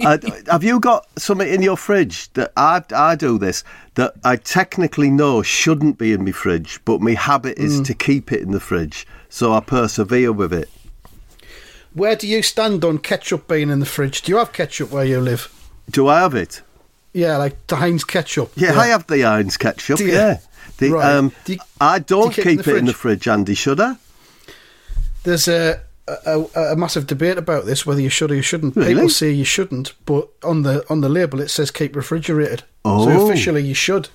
uh, 0.05 0.19
have 0.51 0.63
you 0.63 0.79
got 0.79 1.07
something 1.19 1.49
in 1.49 1.63
your 1.63 1.77
fridge 1.77 2.31
that 2.35 2.53
I, 2.57 2.83
I 2.95 3.15
do 3.15 3.39
this 3.39 3.65
that 3.95 4.15
I 4.25 4.37
technically 4.37 5.11
know 5.11 5.43
shouldn't 5.43 5.97
be 5.97 6.13
in 6.13 6.25
my 6.25 6.33
fridge, 6.33 6.81
but 6.85 7.01
my 7.01 7.13
habit 7.13 7.59
is 7.59 7.81
to 7.83 7.95
keep 7.95 8.31
it 8.31 8.43
in 8.43 8.51
the 8.51 8.61
fridge, 8.61 9.07
so 9.29 9.53
I 9.53 9.61
persevere 9.61 10.33
with 10.33 10.53
it. 10.53 10.69
Where 11.95 12.15
do 12.15 12.27
you 12.27 12.43
stand 12.43 12.85
on 12.85 12.99
ketchup 12.99 13.49
being 13.49 13.71
in 13.71 13.81
the 13.81 13.87
fridge? 13.87 14.23
Do 14.23 14.33
you 14.33 14.39
have 14.39 14.53
ketchup 14.53 14.91
where 14.91 15.05
you 15.05 15.21
live? 15.21 15.53
Do 15.91 16.09
I 16.09 16.21
have 16.21 16.35
it? 16.35 16.63
Yeah, 17.13 17.37
like 17.39 17.67
the 17.67 17.77
Heinz 17.77 18.05
ketchup. 18.05 18.53
Yeah, 18.57 18.79
I 18.79 18.87
have 18.89 19.07
the 19.07 19.23
Heinz 19.23 19.57
ketchup. 19.57 19.99
Do? 19.99 20.07
Yeah, 20.07 20.39
the, 20.79 20.91
Right. 20.93 21.15
um, 21.17 21.33
Do 21.45 21.55
you- 21.55 21.59
I 21.81 21.99
don't 21.99 22.35
do 22.35 22.41
you 22.43 22.57
keep 22.57 22.67
it 22.69 22.77
in 22.77 22.85
the 22.87 22.93
fridge, 22.95 23.27
Andy. 23.29 23.55
Should 23.55 23.81
I? 23.81 23.97
There's 25.25 25.49
a, 25.49 25.81
a 26.09 26.41
a 26.73 26.77
massive 26.77 27.07
debate 27.07 27.37
about 27.39 27.67
this 27.67 27.85
whether 27.85 28.01
you 28.01 28.09
should 28.11 28.31
or 28.31 28.35
you 28.35 28.43
shouldn't. 28.43 28.77
Really? 28.77 28.95
People 28.95 29.09
say 29.09 29.31
you 29.31 29.45
shouldn't, 29.45 29.93
but 30.07 30.29
on 30.43 30.63
the 30.63 30.85
on 30.89 31.01
the 31.01 31.09
label 31.09 31.41
it 31.41 31.49
says 31.49 31.71
keep 31.71 31.95
refrigerated. 31.97 32.63
Oh. 32.85 33.05
So 33.07 33.27
officially 33.29 33.63
you 33.63 33.75
should. 33.75 34.09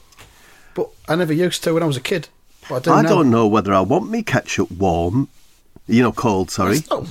But 0.74 0.90
I 1.08 1.16
never 1.16 1.34
used 1.34 1.64
to 1.64 1.74
when 1.74 1.84
I 1.84 1.86
was 1.86 1.98
a 1.98 2.02
kid. 2.02 2.28
But 2.68 2.76
I 2.76 2.80
do 2.80 2.92
I 2.94 3.02
now. 3.04 3.10
don't 3.10 3.30
know 3.30 3.46
whether 3.48 3.74
I 3.74 3.82
want 3.82 4.10
me 4.10 4.24
ketchup 4.24 4.72
warm. 4.72 5.28
You 5.88 6.02
know, 6.02 6.12
cold. 6.12 6.50
Sorry. 6.50 6.80
Not- 6.90 7.08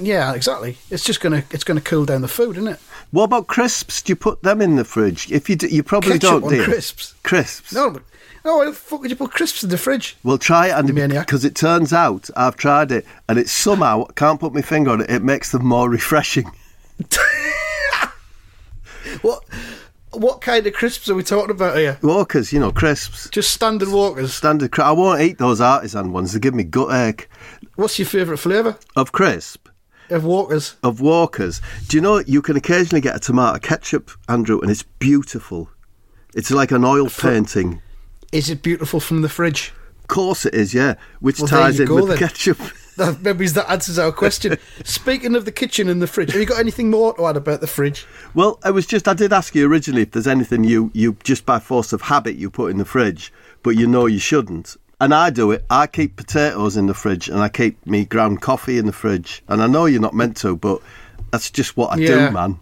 yeah, 0.00 0.32
exactly. 0.34 0.78
It's 0.90 1.04
just 1.04 1.20
gonna 1.20 1.44
it's 1.50 1.64
gonna 1.64 1.80
cool 1.82 2.06
down 2.06 2.22
the 2.22 2.28
food, 2.28 2.56
isn't 2.56 2.68
it? 2.68 2.80
What 3.10 3.24
about 3.24 3.46
crisps? 3.46 4.02
Do 4.02 4.10
you 4.12 4.16
put 4.16 4.42
them 4.42 4.60
in 4.60 4.76
the 4.76 4.84
fridge? 4.84 5.30
If 5.32 5.48
you 5.48 5.56
do, 5.56 5.66
you 5.66 5.82
probably 5.82 6.12
Ketchup 6.18 6.30
don't. 6.30 6.44
on 6.44 6.50
do 6.50 6.64
crisps? 6.64 7.14
Crisps. 7.22 7.72
No, 7.72 7.90
but 7.90 8.02
oh, 8.44 8.58
why 8.58 8.66
the 8.66 8.72
fuck 8.72 9.00
would 9.00 9.10
you 9.10 9.16
put 9.16 9.30
crisps 9.32 9.64
in 9.64 9.70
the 9.70 9.78
fridge? 9.78 10.16
Well, 10.22 10.36
try 10.38 10.66
it, 10.68 10.84
Maniac. 10.94 11.26
because 11.26 11.44
it 11.44 11.54
turns 11.54 11.92
out 11.92 12.28
I've 12.36 12.56
tried 12.56 12.92
it, 12.92 13.06
and 13.28 13.38
it 13.38 13.48
somehow 13.48 14.04
can't 14.16 14.38
put 14.40 14.52
my 14.52 14.60
finger 14.62 14.90
on 14.90 15.00
it. 15.00 15.10
It 15.10 15.22
makes 15.22 15.52
them 15.52 15.64
more 15.64 15.88
refreshing. 15.88 16.50
What 19.22 19.42
what 20.12 20.40
kind 20.40 20.66
of 20.66 20.74
crisps 20.74 21.08
are 21.08 21.14
we 21.14 21.22
talking 21.22 21.50
about 21.50 21.76
here? 21.76 21.98
Walkers, 22.02 22.52
you 22.52 22.60
know, 22.60 22.70
crisps. 22.72 23.28
Just 23.30 23.50
standard 23.52 23.88
walkers. 23.88 24.34
Standard. 24.34 24.78
I 24.78 24.92
won't 24.92 25.20
eat 25.20 25.38
those 25.38 25.60
artisan 25.60 26.12
ones. 26.12 26.32
They 26.32 26.38
give 26.40 26.54
me 26.54 26.64
gut 26.64 26.94
ache. 26.94 27.28
What's 27.76 27.98
your 27.98 28.06
favourite 28.06 28.38
flavour 28.38 28.76
Of 28.96 29.12
crisp, 29.12 29.68
of 30.10 30.24
walkers? 30.24 30.76
of 30.82 31.00
Walkers. 31.00 31.60
Do 31.88 31.96
you 31.96 32.00
know 32.00 32.18
you 32.20 32.42
can 32.42 32.56
occasionally 32.56 33.00
get 33.00 33.16
a 33.16 33.18
tomato 33.20 33.58
ketchup, 33.58 34.10
Andrew, 34.28 34.60
and 34.60 34.70
it's 34.70 34.82
beautiful. 34.82 35.70
It's 36.34 36.50
like 36.50 36.70
an 36.72 36.84
oil 36.84 37.08
painting. 37.08 37.80
Is 38.32 38.50
it 38.50 38.62
beautiful 38.62 39.00
from 39.00 39.22
the 39.22 39.28
fridge? 39.28 39.72
Of 40.02 40.08
course 40.08 40.46
it 40.46 40.54
is, 40.54 40.74
yeah. 40.74 40.94
Which 41.20 41.38
Well, 41.40 41.48
ties 41.48 41.80
in 41.80 41.86
go 41.86 41.96
with 41.96 42.08
then. 42.08 42.18
ketchup. 42.18 42.58
That, 42.98 43.22
maybe 43.22 43.46
that 43.46 43.70
answers 43.70 43.96
our 43.96 44.10
question. 44.10 44.58
Speaking 44.84 45.36
of 45.36 45.44
the 45.44 45.52
kitchen 45.52 45.88
and 45.88 46.02
the 46.02 46.08
fridge, 46.08 46.32
have 46.32 46.40
you 46.40 46.46
got 46.48 46.58
anything 46.58 46.90
more 46.90 47.14
to 47.14 47.26
add 47.26 47.36
about 47.36 47.60
the 47.60 47.68
fridge? 47.68 48.04
Well, 48.34 48.58
I 48.64 48.72
was 48.72 48.86
just 48.86 49.06
I 49.06 49.14
did 49.14 49.32
ask 49.32 49.54
you 49.54 49.68
originally 49.70 50.02
if 50.02 50.10
there's 50.10 50.26
anything 50.26 50.64
you 50.64 50.90
you 50.94 51.16
just 51.22 51.46
by 51.46 51.60
force 51.60 51.92
of 51.92 52.00
habit 52.00 52.34
you 52.34 52.50
put 52.50 52.72
in 52.72 52.78
the 52.78 52.84
fridge, 52.84 53.32
but 53.62 53.76
you 53.76 53.86
know 53.86 54.06
you 54.06 54.18
shouldn't. 54.18 54.76
And 55.00 55.14
I 55.14 55.30
do 55.30 55.52
it. 55.52 55.64
I 55.70 55.86
keep 55.86 56.16
potatoes 56.16 56.76
in 56.76 56.86
the 56.86 56.94
fridge, 56.94 57.28
and 57.28 57.38
I 57.40 57.48
keep 57.48 57.84
me 57.86 58.04
ground 58.04 58.40
coffee 58.42 58.78
in 58.78 58.86
the 58.86 58.92
fridge. 58.92 59.42
And 59.48 59.62
I 59.62 59.66
know 59.68 59.86
you're 59.86 60.00
not 60.00 60.14
meant 60.14 60.36
to, 60.38 60.56
but 60.56 60.80
that's 61.30 61.50
just 61.50 61.76
what 61.76 61.92
I 61.92 61.96
Yeah. 61.98 62.28
do, 62.28 62.30
man. 62.32 62.58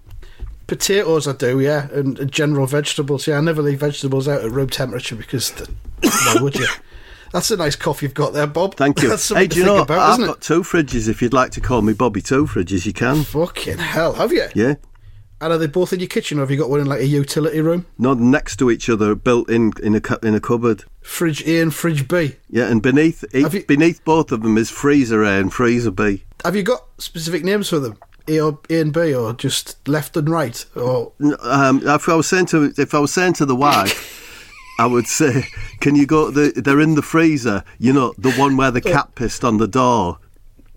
Potatoes, 0.66 1.26
I 1.28 1.32
do, 1.32 1.60
yeah, 1.60 1.88
and, 1.92 2.18
and 2.18 2.30
general 2.30 2.66
vegetables. 2.66 3.26
Yeah, 3.26 3.38
I 3.38 3.40
never 3.40 3.62
leave 3.62 3.80
vegetables 3.80 4.26
out 4.28 4.44
at 4.44 4.50
room 4.50 4.68
temperature 4.68 5.14
because 5.16 5.52
the, 5.52 5.70
why 6.02 6.36
would 6.42 6.56
you? 6.56 6.66
That's 7.32 7.50
a 7.50 7.56
nice 7.56 7.76
coffee 7.76 8.06
you've 8.06 8.14
got 8.14 8.32
there, 8.32 8.46
Bob. 8.46 8.76
Thank 8.76 9.02
you. 9.02 9.16
Hey, 9.16 9.46
do 9.46 9.58
you 9.58 9.64
know 9.64 9.78
about, 9.82 9.98
I've 9.98 10.12
isn't 10.14 10.24
it? 10.24 10.26
got 10.28 10.40
two 10.40 10.62
fridges. 10.62 11.08
If 11.08 11.20
you'd 11.22 11.32
like 11.32 11.50
to 11.52 11.60
call 11.60 11.82
me 11.82 11.92
Bobby 11.92 12.22
Two 12.22 12.46
Fridges, 12.46 12.86
you 12.86 12.92
can. 12.92 13.24
Fucking 13.24 13.78
hell, 13.78 14.14
have 14.14 14.32
you? 14.32 14.46
Yeah. 14.54 14.74
And 15.40 15.52
are 15.52 15.58
they 15.58 15.66
both 15.66 15.92
in 15.92 16.00
your 16.00 16.08
kitchen, 16.08 16.38
or 16.38 16.42
have 16.42 16.50
you 16.50 16.56
got 16.56 16.70
one 16.70 16.80
in 16.80 16.86
like 16.86 17.00
a 17.00 17.06
utility 17.06 17.60
room? 17.60 17.84
Not 17.98 18.18
next 18.18 18.56
to 18.56 18.70
each 18.70 18.88
other, 18.88 19.14
built 19.14 19.50
in 19.50 19.72
in 19.82 19.94
a 19.94 20.00
cu- 20.00 20.18
in 20.26 20.34
a 20.34 20.40
cupboard. 20.40 20.84
Fridge 21.02 21.46
A 21.46 21.60
and 21.60 21.74
fridge 21.74 22.08
B. 22.08 22.36
Yeah, 22.48 22.68
and 22.70 22.80
beneath 22.82 23.22
each, 23.34 23.52
you- 23.52 23.64
beneath 23.66 24.02
both 24.04 24.32
of 24.32 24.42
them 24.42 24.56
is 24.56 24.70
freezer 24.70 25.22
A 25.22 25.32
and 25.38 25.52
freezer 25.52 25.90
B. 25.90 26.24
Have 26.44 26.56
you 26.56 26.62
got 26.62 26.84
specific 26.98 27.44
names 27.44 27.68
for 27.68 27.78
them? 27.78 27.98
A 28.28 28.40
or 28.40 28.58
A 28.70 28.80
and 28.80 28.92
B, 28.94 29.14
or 29.14 29.34
just 29.34 29.86
left 29.86 30.16
and 30.16 30.28
right, 30.28 30.64
or 30.74 31.12
Um, 31.42 31.82
if 31.84 32.08
I 32.08 32.14
was 32.14 32.26
saying 32.26 32.46
to 32.46 32.72
if 32.78 32.94
I 32.94 32.98
was 32.98 33.12
saying 33.12 33.34
to 33.34 33.44
the 33.46 33.54
wife, 33.54 33.94
I 34.78 34.86
would 34.86 35.06
say, 35.06 35.44
"Can 35.80 35.96
you 35.96 36.06
go? 36.06 36.30
The, 36.30 36.50
they're 36.56 36.80
in 36.80 36.94
the 36.94 37.02
freezer. 37.02 37.62
You 37.78 37.92
know, 37.92 38.14
the 38.16 38.32
one 38.32 38.56
where 38.56 38.70
the 38.70 38.80
cat 38.94 39.14
pissed 39.14 39.44
on 39.44 39.58
the 39.58 39.68
door." 39.68 40.18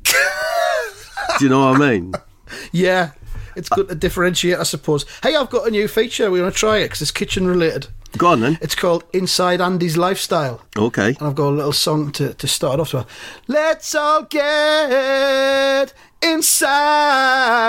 Do 0.03 1.45
you 1.45 1.49
know 1.49 1.71
what 1.71 1.81
I 1.81 1.91
mean? 1.91 2.13
yeah, 2.73 3.11
it's 3.55 3.69
good 3.69 3.87
to 3.89 3.95
differentiate, 3.95 4.57
I 4.57 4.63
suppose. 4.63 5.05
Hey, 5.23 5.35
I've 5.35 5.49
got 5.49 5.67
a 5.67 5.71
new 5.71 5.87
feature. 5.87 6.29
We 6.31 6.41
want 6.41 6.53
to 6.53 6.59
try 6.59 6.77
it 6.77 6.85
because 6.85 7.01
it's 7.01 7.11
kitchen 7.11 7.47
related. 7.47 7.87
Go 8.17 8.27
on 8.27 8.39
then. 8.41 8.57
It's 8.61 8.75
called 8.75 9.03
Inside 9.13 9.61
Andy's 9.61 9.97
Lifestyle. 9.97 10.61
Okay. 10.75 11.09
And 11.09 11.21
I've 11.21 11.35
got 11.35 11.49
a 11.49 11.55
little 11.55 11.71
song 11.71 12.11
to, 12.13 12.33
to 12.33 12.47
start 12.47 12.79
off 12.79 12.93
with. 12.93 13.05
Let's 13.47 13.93
all 13.93 14.23
get 14.23 15.93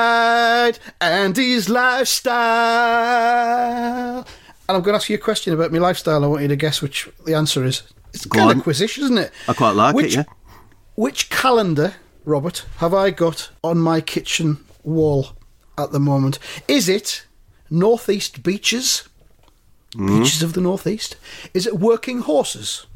inside 0.01 0.79
Andy's 1.01 1.69
lifestyle. 1.69 2.35
And 4.69 4.77
I'm 4.77 4.83
going 4.83 4.95
to 4.95 4.97
ask 4.97 5.11
you 5.11 5.17
a 5.17 5.19
question 5.19 5.53
about 5.53 5.73
my 5.73 5.79
lifestyle. 5.79 6.25
I 6.25 6.27
want 6.27 6.43
you 6.43 6.49
to 6.49 6.57
guess 6.57 6.81
which 6.81 7.09
the 7.27 7.35
answer 7.35 7.65
is. 7.65 7.83
It's 8.13 8.25
Go 8.25 8.39
kind 8.39 8.51
on. 8.51 8.59
of 8.59 8.65
quizzish, 8.65 8.99
isn't 8.99 9.19
it? 9.19 9.33
I 9.47 9.53
quite 9.53 9.73
like 9.73 9.95
which, 9.95 10.17
it. 10.17 10.17
Yeah. 10.17 10.25
Which 10.95 11.31
calendar, 11.31 11.95
Robert, 12.25 12.65
have 12.79 12.95
I 12.95 13.11
got 13.11 13.51
on 13.63 13.79
my 13.79 14.01
kitchen 14.01 14.65
wall 14.83 15.31
at 15.81 15.93
the 15.93 16.01
moment? 16.01 16.39
Is 16.69 16.89
it 16.89 17.27
Northeast 17.71 18.43
Beaches? 18.43 19.09
Mm-hmm. 19.95 20.21
Beaches 20.23 20.43
of 20.43 20.53
the 20.53 20.61
Northeast? 20.61 21.17
Is 21.55 21.67
it 21.67 21.79
Working 21.79 22.21
Horses? 22.21 22.87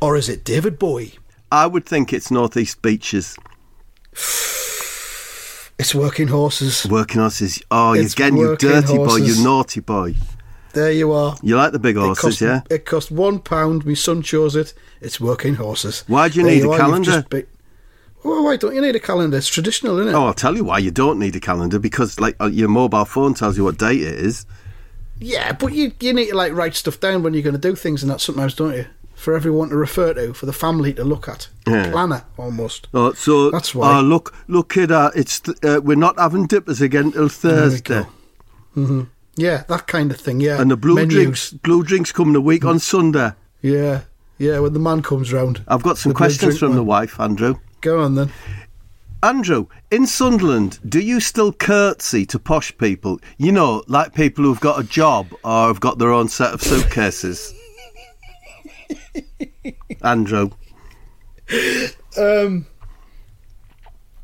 Or 0.00 0.14
is 0.16 0.28
it 0.28 0.44
David 0.44 0.78
Bowie? 0.78 1.14
I 1.50 1.66
would 1.66 1.86
think 1.86 2.12
it's 2.12 2.30
northeast 2.30 2.82
beaches. 2.82 3.36
It's 5.78 5.94
Working 5.94 6.28
Horses. 6.28 6.86
Working 6.86 7.20
horses. 7.20 7.62
Oh, 7.70 7.92
It's 7.92 8.14
again, 8.14 8.34
you 8.36 8.56
dirty 8.56 8.96
boy, 8.96 9.16
you 9.16 9.44
naughty 9.44 9.80
boy. 9.80 10.14
There 10.72 10.90
you 10.90 11.12
are. 11.12 11.36
You 11.42 11.56
like 11.56 11.72
the 11.72 11.78
big 11.78 11.96
It 11.96 12.00
horses, 12.00 12.22
cost, 12.22 12.40
yeah? 12.40 12.62
It 12.70 12.86
cost 12.86 13.10
one 13.10 13.40
pound. 13.40 13.84
My 13.84 13.92
son 13.92 14.22
chose 14.22 14.56
it. 14.56 14.72
It's 15.02 15.20
Working 15.20 15.56
Horses. 15.56 16.04
Why 16.06 16.30
do 16.30 16.38
you 16.40 16.46
There 16.46 16.54
need 16.54 16.64
a 16.64 16.70
are, 16.70 16.78
calendar? 16.78 17.26
be- 17.28 17.44
Well, 18.26 18.42
why 18.44 18.56
don't 18.56 18.74
you 18.74 18.80
need 18.80 18.96
a 18.96 19.00
calendar? 19.00 19.36
It's 19.36 19.48
traditional, 19.48 19.98
isn't 20.00 20.12
it? 20.12 20.16
Oh, 20.16 20.26
I'll 20.26 20.34
tell 20.34 20.56
you 20.56 20.64
why 20.64 20.78
you 20.78 20.90
don't 20.90 21.18
need 21.18 21.36
a 21.36 21.40
calendar 21.40 21.78
because, 21.78 22.18
like, 22.18 22.34
uh, 22.40 22.46
your 22.46 22.68
mobile 22.68 23.04
phone 23.04 23.34
tells 23.34 23.56
you 23.56 23.64
what 23.64 23.78
date 23.78 24.00
it 24.02 24.14
is. 24.18 24.46
Yeah, 25.20 25.52
but 25.52 25.72
you 25.72 25.92
you 26.00 26.12
need 26.12 26.28
to 26.30 26.36
like 26.36 26.52
write 26.52 26.74
stuff 26.74 26.98
down 27.00 27.22
when 27.22 27.32
you're 27.34 27.42
going 27.42 27.54
to 27.54 27.60
do 27.60 27.74
things 27.76 28.02
and 28.02 28.10
that 28.10 28.20
sometimes, 28.20 28.54
don't 28.54 28.74
you? 28.74 28.86
For 29.14 29.34
everyone 29.34 29.70
to 29.70 29.76
refer 29.76 30.12
to, 30.12 30.34
for 30.34 30.44
the 30.44 30.52
family 30.52 30.92
to 30.94 31.04
look 31.04 31.26
at, 31.28 31.48
Yeah. 31.66 31.90
planner 31.90 32.24
almost. 32.36 32.88
Oh, 32.92 33.12
so 33.14 33.50
That's 33.50 33.74
why. 33.74 33.96
Oh, 33.98 34.02
look, 34.02 34.34
look, 34.46 34.70
kid, 34.74 34.92
uh, 34.92 35.10
it's 35.14 35.40
th- 35.40 35.56
uh, 35.64 35.80
we're 35.82 35.96
not 35.96 36.18
having 36.18 36.46
dippers 36.46 36.82
again 36.82 37.12
till 37.12 37.28
Thursday, 37.30 38.04
Mm-hmm. 38.76 39.02
Yeah, 39.36 39.62
that 39.68 39.86
kind 39.86 40.10
of 40.10 40.18
thing. 40.20 40.40
Yeah, 40.40 40.60
and 40.60 40.70
the 40.70 40.76
blue 40.76 40.96
Menus. 40.96 41.14
drinks, 41.14 41.50
blue 41.52 41.82
drinks 41.82 42.12
coming 42.12 42.36
a 42.36 42.40
week 42.40 42.64
on 42.64 42.78
Sunday. 42.78 43.32
Yeah, 43.62 44.02
yeah. 44.38 44.58
When 44.58 44.72
the 44.74 44.78
man 44.80 45.00
comes 45.02 45.32
round, 45.32 45.62
I've 45.68 45.82
got 45.82 45.96
some 45.96 46.12
questions 46.12 46.58
from 46.58 46.70
one. 46.70 46.76
the 46.76 46.84
wife, 46.84 47.18
Andrew. 47.20 47.56
Go 47.86 48.00
on 48.00 48.16
then. 48.16 48.32
Andrew, 49.22 49.66
in 49.92 50.08
Sunderland, 50.08 50.80
do 50.88 50.98
you 50.98 51.20
still 51.20 51.52
curtsy 51.52 52.26
to 52.26 52.36
posh 52.40 52.76
people? 52.78 53.20
You 53.38 53.52
know, 53.52 53.84
like 53.86 54.12
people 54.12 54.42
who've 54.42 54.58
got 54.58 54.80
a 54.80 54.82
job 54.82 55.28
or 55.44 55.68
have 55.68 55.78
got 55.78 55.98
their 55.98 56.10
own 56.10 56.26
set 56.26 56.52
of 56.52 56.60
suitcases. 56.60 57.54
Andrew, 60.02 60.50
Um. 62.18 62.66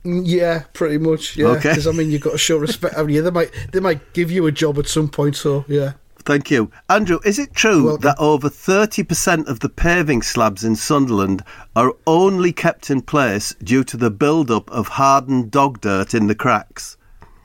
Yeah, 0.05 0.65
pretty 0.73 0.99
much. 0.99 1.37
Yeah, 1.37 1.47
Okay. 1.51 1.69
because 1.69 1.87
I 1.87 1.93
mean, 1.93 2.11
you've 2.11 2.23
got 2.23 2.33
to 2.33 2.39
show 2.39 2.57
respect. 2.57 2.97
haven't 2.97 3.13
you? 3.15 3.23
They 3.23 3.31
might, 3.31 3.53
they 3.71 3.79
might 3.79 4.13
give 4.15 4.33
you 4.33 4.47
a 4.47 4.53
job 4.53 4.77
at 4.81 4.89
some 4.89 5.09
point. 5.09 5.37
So 5.37 5.65
yeah. 5.69 5.93
Thank 6.25 6.51
you. 6.51 6.71
Andrew, 6.89 7.19
is 7.25 7.39
it 7.39 7.55
true 7.55 7.99
that 7.99 8.17
over 8.19 8.49
30% 8.49 9.47
of 9.49 9.61
the 9.61 9.69
paving 9.69 10.23
slabs 10.23 10.65
in 10.65 10.77
Sunderland 10.77 11.43
are 11.77 11.95
only 12.07 12.53
kept 12.53 12.91
in 12.91 13.03
place 13.03 13.55
due 13.63 13.85
to 13.85 13.97
the 13.97 14.11
build-up 14.11 14.71
of 14.71 14.89
hardened 14.89 15.51
dog 15.51 15.81
dirt 15.81 16.15
in 16.15 16.27
the 16.27 16.35
cracks? 16.35 16.97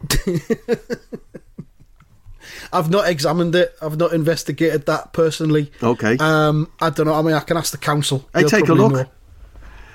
I've 2.71 2.89
not 2.89 3.09
examined 3.09 3.55
it. 3.55 3.75
I've 3.81 3.97
not 3.97 4.13
investigated 4.13 4.85
that 4.85 5.13
personally. 5.13 5.71
Okay. 5.81 6.17
Um, 6.19 6.71
I 6.81 6.89
don't 6.89 7.05
know. 7.07 7.13
I 7.13 7.21
mean, 7.21 7.33
I 7.33 7.39
can 7.41 7.57
ask 7.57 7.71
the 7.71 7.77
council. 7.77 8.27
Hey, 8.33 8.41
They'll 8.41 8.49
take 8.49 8.69
a 8.69 8.73
look. 8.73 8.93
know. 8.93 9.05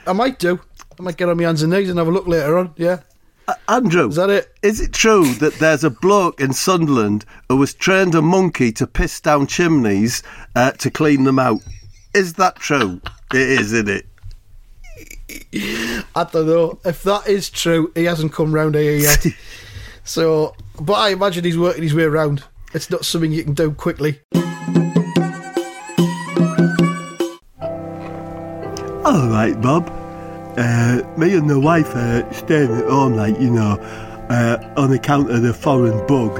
I 0.07 0.13
might 0.13 0.39
do. 0.39 0.61
I 0.99 1.03
might 1.03 1.17
get 1.17 1.29
on 1.29 1.37
my 1.37 1.45
hands 1.45 1.63
and 1.63 1.73
knees 1.73 1.89
and 1.89 1.99
have 1.99 2.09
a 2.09 2.11
look 2.11 2.27
later 2.27 2.59
on. 2.59 2.75
Yeah. 2.77 3.01
Uh, 3.49 3.55
Andrew, 3.69 4.09
Is 4.09 4.17
that 4.17 4.31
it? 4.31 4.55
Is 4.63 4.81
it 4.81 4.93
true 4.93 5.33
that 5.35 5.55
there's 5.55 5.83
a 5.83 5.91
bloke 5.91 6.41
in 6.41 6.53
Sunderland 6.53 7.25
who 7.49 7.57
was 7.57 7.75
trained 7.75 8.15
a 8.15 8.23
monkey 8.23 8.71
to 8.73 8.87
piss 8.87 9.21
down 9.21 9.47
chimneys 9.47 10.23
uh, 10.55 10.73
to 10.73 10.91
clean 10.91 11.25
them 11.25 11.39
out? 11.39 11.61
Is 12.15 12.35
that 12.35 12.57
true? 12.57 13.01
it 13.33 13.41
is, 13.41 13.73
isn't 13.73 13.89
it? 13.89 14.07
I 16.15 16.25
don't 16.25 16.47
know. 16.47 16.79
If 16.85 17.03
that 17.03 17.27
is 17.27 17.51
true, 17.51 17.91
he 17.95 18.05
hasn't 18.05 18.33
come 18.33 18.55
round 18.55 18.75
here 18.75 18.97
yet. 18.97 19.27
so, 20.05 20.55
but 20.81 20.95
I 20.95 21.11
imagine 21.11 21.45
he's 21.45 21.59
working 21.59 21.83
his 21.83 21.95
way 21.95 22.05
around. 22.05 22.45
It's 22.75 22.91
not 22.91 23.05
something 23.05 23.33
you 23.33 23.45
can 23.45 23.55
do 23.55 23.73
quickly. 23.73 24.21
All 29.05 29.29
right, 29.29 29.59
Bob. 29.61 30.02
Uh, 30.57 31.03
me 31.17 31.35
and 31.37 31.49
the 31.49 31.59
wife 31.59 31.95
are 31.95 32.31
staying 32.33 32.71
at 32.73 32.85
home, 32.85 33.17
like, 33.17 33.39
you 33.41 33.51
know, 33.51 33.79
uh, 34.29 34.59
on 34.77 34.93
account 34.93 35.31
of 35.31 35.43
the 35.43 35.55
foreign 35.55 36.07
bug. 36.07 36.39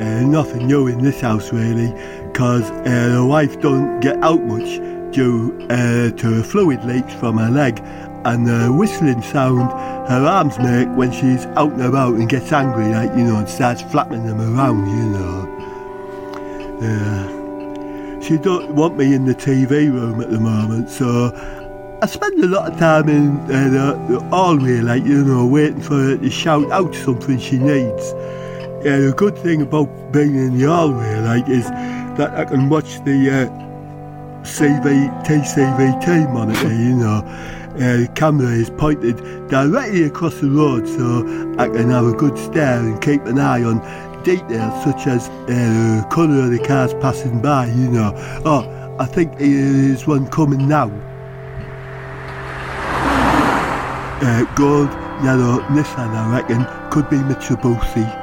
Uh, 0.00 0.22
nothing 0.22 0.66
new 0.66 0.86
in 0.86 1.02
this 1.02 1.20
house, 1.20 1.52
really, 1.52 1.92
because 2.32 2.70
uh, 2.70 3.10
the 3.14 3.26
wife 3.26 3.60
don't 3.60 4.00
get 4.00 4.16
out 4.22 4.42
much 4.42 4.78
due 5.12 5.56
uh, 5.68 6.10
to 6.12 6.42
fluid 6.42 6.84
leaks 6.84 7.12
from 7.14 7.36
her 7.36 7.50
leg 7.50 7.82
and 8.24 8.46
the 8.46 8.72
whistling 8.72 9.22
sound 9.22 9.70
her 10.08 10.26
arms 10.26 10.58
make 10.58 10.88
when 10.96 11.10
she's 11.10 11.46
out 11.56 11.72
and 11.72 11.82
about 11.82 12.14
and 12.14 12.28
gets 12.28 12.52
angry, 12.52 12.88
like, 12.88 13.10
you 13.10 13.24
know, 13.24 13.36
and 13.36 13.48
starts 13.48 13.82
flapping 13.82 14.26
them 14.26 14.40
around, 14.40 14.86
you 14.88 15.06
know. 15.10 15.56
Uh, 16.82 18.20
she 18.20 18.36
don't 18.36 18.74
want 18.74 18.96
me 18.96 19.14
in 19.14 19.24
the 19.24 19.34
TV 19.34 19.90
room 19.90 20.20
at 20.20 20.30
the 20.30 20.38
moment, 20.38 20.90
so 20.90 21.30
I 22.02 22.06
spend 22.06 22.42
a 22.42 22.46
lot 22.46 22.72
of 22.72 22.78
time 22.78 23.10
in 23.10 23.36
uh, 23.40 23.46
the, 24.08 24.14
the 24.14 24.20
hallway, 24.30 24.80
like, 24.80 25.04
you 25.04 25.22
know, 25.22 25.44
waiting 25.44 25.82
for 25.82 25.96
her 25.96 26.16
to 26.16 26.30
shout 26.30 26.70
out 26.72 26.94
something 26.94 27.38
she 27.38 27.58
needs. 27.58 28.14
Yeah, 28.82 29.00
the 29.00 29.12
good 29.14 29.36
thing 29.36 29.60
about 29.60 30.10
being 30.10 30.34
in 30.34 30.56
the 30.56 30.66
hallway, 30.66 31.20
like, 31.20 31.46
is 31.46 31.68
that 32.16 32.32
I 32.38 32.46
can 32.46 32.70
watch 32.70 33.04
the 33.04 33.30
uh, 33.30 34.44
CV, 34.44 35.10
TCVT 35.26 36.32
monitor, 36.32 36.72
you 36.72 36.96
know. 36.96 37.22
Uh, 37.74 37.98
the 37.98 38.10
camera 38.14 38.48
is 38.48 38.70
pointed 38.70 39.18
directly 39.48 40.04
across 40.04 40.40
the 40.40 40.48
road 40.48 40.88
so 40.88 41.20
I 41.58 41.68
can 41.68 41.90
have 41.90 42.06
a 42.06 42.14
good 42.14 42.38
stare 42.38 42.78
and 42.78 42.98
keep 43.02 43.26
an 43.26 43.38
eye 43.38 43.62
on 43.62 43.78
details 44.22 44.84
such 44.84 45.06
as 45.06 45.28
uh, 45.28 46.08
colour 46.10 46.44
of 46.44 46.50
the 46.50 46.64
cars 46.66 46.94
passing 46.94 47.42
by, 47.42 47.66
you 47.66 47.90
know. 47.90 48.14
Oh, 48.46 48.96
I 48.98 49.04
think 49.04 49.36
there's 49.36 50.06
one 50.06 50.28
coming 50.28 50.66
now. 50.66 50.90
Uh, 54.22 54.44
gold, 54.54 54.90
yellow, 55.24 55.60
Nissan, 55.70 56.10
I 56.14 56.30
reckon, 56.30 56.66
could 56.90 57.08
be 57.08 57.16
Mitsubishi. 57.16 58.04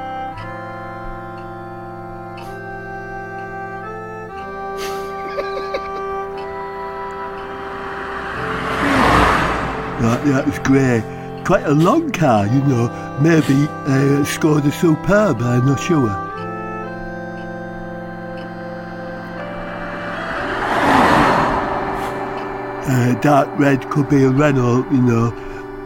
Right, 9.98 10.24
that 10.26 10.46
was 10.46 10.60
grey. 10.60 11.02
Quite 11.44 11.64
a 11.64 11.72
long 11.72 12.12
car, 12.12 12.46
you 12.46 12.62
know. 12.62 12.86
Maybe 13.20 13.64
uh, 13.64 14.22
Skoda 14.22 14.70
Superb, 14.70 15.42
I'm 15.42 15.66
not 15.66 15.80
sure. 15.80 16.08
Uh, 22.86 23.20
dark 23.20 23.48
red 23.58 23.90
could 23.90 24.08
be 24.08 24.22
a 24.22 24.30
Renault, 24.30 24.86
you 24.92 25.02
know. 25.02 25.34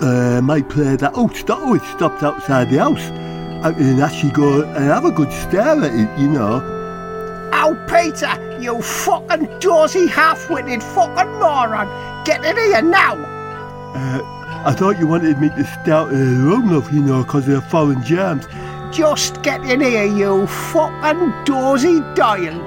Uh, 0.03 0.41
might 0.43 0.69
play 0.69 0.97
that. 0.97 1.13
Oh, 1.15 1.29
stop! 1.29 1.61
Oh, 1.63 1.75
it 1.75 1.83
stopped 1.97 2.25
outside 2.25 2.71
the 2.71 2.79
house. 2.79 3.01
and 3.01 4.03
actually 4.03 4.33
go 4.33 4.63
and 4.63 4.85
have 4.85 5.05
a 5.05 5.13
good 5.13 5.33
stare 5.33 5.81
at 5.81 5.95
it, 5.95 6.21
you 6.21 6.29
know. 6.29 6.61
Oh, 7.55 7.77
Peter, 7.87 8.59
you 8.61 8.83
fucking 8.83 9.61
dozy 9.61 10.09
half-witted 10.09 10.83
fucking 10.83 11.33
moron. 11.39 11.87
Get 12.25 12.45
in 12.45 12.57
here 12.57 12.83
now. 12.83 13.15
Uh, 13.95 14.21
I 14.67 14.73
thought 14.73 14.99
you 14.99 15.07
wanted 15.07 15.39
me 15.39 15.51
to 15.51 15.65
stay 15.65 15.93
out 15.93 16.13
of 16.13 16.19
the 16.19 16.25
room, 16.25 16.73
love, 16.73 16.93
you 16.93 17.01
know, 17.01 17.23
because 17.23 17.47
of 17.47 17.55
the 17.55 17.63
foreign 17.63 18.03
germs. 18.03 18.47
Just 18.91 19.41
get 19.45 19.61
in 19.61 19.83
here, 19.83 20.05
you 20.05 20.49
fucking 20.49 21.33
dozy 21.45 22.01
dial. 22.17 22.61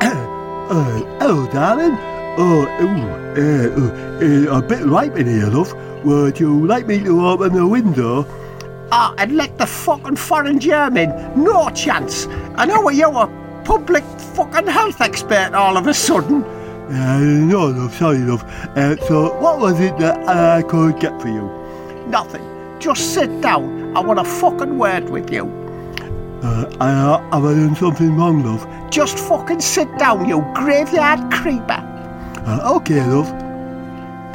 Uh, 0.00 1.02
hello, 1.20 1.46
darling. 1.52 2.17
Oh, 2.40 2.62
ooh, 2.62 3.02
uh, 3.34 4.52
uh, 4.52 4.54
uh, 4.54 4.58
a 4.58 4.62
bit 4.62 4.86
ripe 4.86 5.16
in 5.16 5.26
here, 5.26 5.48
love. 5.48 5.74
Would 6.04 6.38
you 6.38 6.64
like 6.68 6.86
me 6.86 7.00
to 7.00 7.26
open 7.26 7.52
the 7.52 7.66
window? 7.66 8.24
Ah, 8.92 9.12
and 9.18 9.36
let 9.36 9.58
the 9.58 9.66
fucking 9.66 10.14
foreign 10.14 10.60
germ 10.60 10.96
in. 10.96 11.10
No 11.34 11.68
chance. 11.70 12.28
I 12.54 12.64
know 12.64 12.88
you're 12.90 13.12
a 13.12 13.62
public 13.64 14.04
fucking 14.36 14.68
health 14.68 15.00
expert 15.00 15.52
all 15.52 15.76
of 15.76 15.88
a 15.88 15.92
sudden. 15.92 16.44
Uh, 16.44 17.18
no, 17.18 17.66
love, 17.66 17.92
sorry, 17.94 18.18
love. 18.18 18.44
Uh, 18.76 18.94
so, 19.08 19.36
what 19.40 19.58
was 19.58 19.80
it 19.80 19.98
that 19.98 20.28
I 20.28 20.62
could 20.62 21.00
get 21.00 21.20
for 21.20 21.26
you? 21.26 21.50
Nothing. 22.06 22.44
Just 22.78 23.14
sit 23.14 23.40
down. 23.40 23.96
I 23.96 24.00
want 24.00 24.20
a 24.20 24.24
fucking 24.24 24.78
word 24.78 25.10
with 25.10 25.32
you. 25.32 25.46
Uh, 26.44 26.72
I, 26.80 26.92
uh, 26.92 27.30
have 27.32 27.44
I 27.44 27.52
done 27.54 27.74
something 27.74 28.14
wrong, 28.14 28.44
love? 28.44 28.64
Just 28.90 29.18
fucking 29.18 29.60
sit 29.60 29.88
down, 29.98 30.28
you 30.28 30.40
graveyard 30.54 31.32
creeper. 31.32 31.96
Okay, 32.48 33.04
love. 33.04 33.28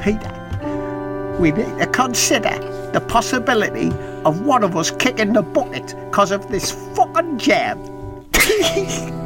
Peter, 0.04 1.38
we 1.40 1.52
need 1.52 1.80
to 1.80 1.88
consider 1.88 2.52
the 2.92 3.02
possibility 3.02 3.90
of 4.24 4.42
one 4.42 4.64
of 4.64 4.78
us 4.78 4.92
kicking 4.92 5.34
the 5.34 5.42
bucket 5.42 5.96
because 6.10 6.30
of 6.32 6.48
this 6.50 6.72
fucking 6.96 7.40
jam. 7.40 7.80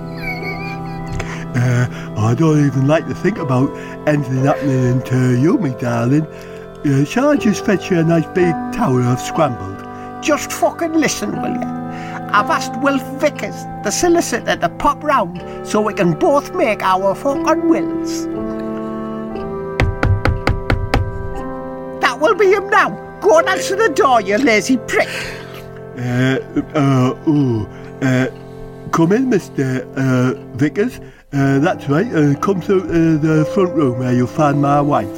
Uh, 1.56 1.88
I 2.17 2.36
don't 2.36 2.63
even 2.67 2.88
like 2.88 3.08
to 3.08 3.15
think 3.15 3.39
about 3.39 3.76
anything 4.08 4.45
happening 4.45 5.02
to 5.04 5.41
you, 5.41 5.58
me 5.58 5.73
darling. 5.80 6.28
Uh, 6.28 7.04
shall 7.04 7.30
I 7.30 7.36
just 7.36 7.65
fetch 7.65 7.89
you 7.89 7.97
a 8.00 8.04
nice 8.04 8.28
big 8.28 8.54
tower 8.73 9.02
of 9.02 9.19
scrambled? 9.19 10.23
Just 10.23 10.52
fucking 10.52 10.93
listen, 10.93 11.32
will 11.41 11.56
you? 11.56 11.67
I've 12.32 12.52
asked 12.52 12.80
Wilf 12.82 13.02
Vickers, 13.19 13.56
the 13.84 13.89
solicitor, 13.89 14.56
to 14.56 14.69
pop 14.69 15.04
round 15.04 15.41
so 15.67 15.82
we 15.82 15.95
can 15.95 16.13
both 16.13 16.54
make 16.54 16.84
our 16.84 17.15
fucking 17.15 17.67
wills. 17.67 18.28
Be 22.38 22.47
him 22.47 22.69
now. 22.69 22.89
Go 23.21 23.39
and 23.39 23.47
answer 23.50 23.76
the 23.76 23.89
door, 23.89 24.21
you 24.21 24.38
lazy 24.38 24.78
prick. 24.78 25.10
Uh, 25.97 26.39
uh, 26.76 27.30
ooh, 27.30 27.65
uh, 28.02 28.28
come 28.91 29.12
in, 29.12 29.30
Mr. 29.30 29.82
Uh, 29.97 30.36
Vickers. 30.56 31.00
Uh, 31.34 31.60
that's 31.60 31.89
right. 31.89 32.08
Uh, 32.13 32.38
come 32.39 32.62
through 32.62 32.88
to 32.88 33.17
the 33.17 33.45
front 33.54 33.73
room 33.73 34.00
where 34.00 34.13
you'll 34.13 34.28
find 34.28 34.62
my 34.62 34.80
wife. 34.80 35.10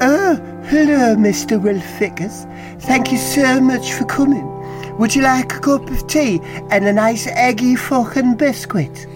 Oh, 0.00 0.34
hello, 0.64 1.14
Mr. 1.16 1.62
Wilf 1.62 1.84
Vickers. 1.98 2.46
Thank 2.80 3.12
you 3.12 3.18
so 3.18 3.60
much 3.60 3.92
for 3.92 4.04
coming. 4.06 4.50
Would 4.98 5.14
you 5.14 5.22
like 5.22 5.52
a 5.52 5.60
cup 5.60 5.88
of 5.90 6.06
tea 6.06 6.40
and 6.70 6.86
a 6.86 6.92
nice 6.92 7.26
eggy 7.26 7.76
fucking 7.76 8.36
biscuit? 8.36 9.06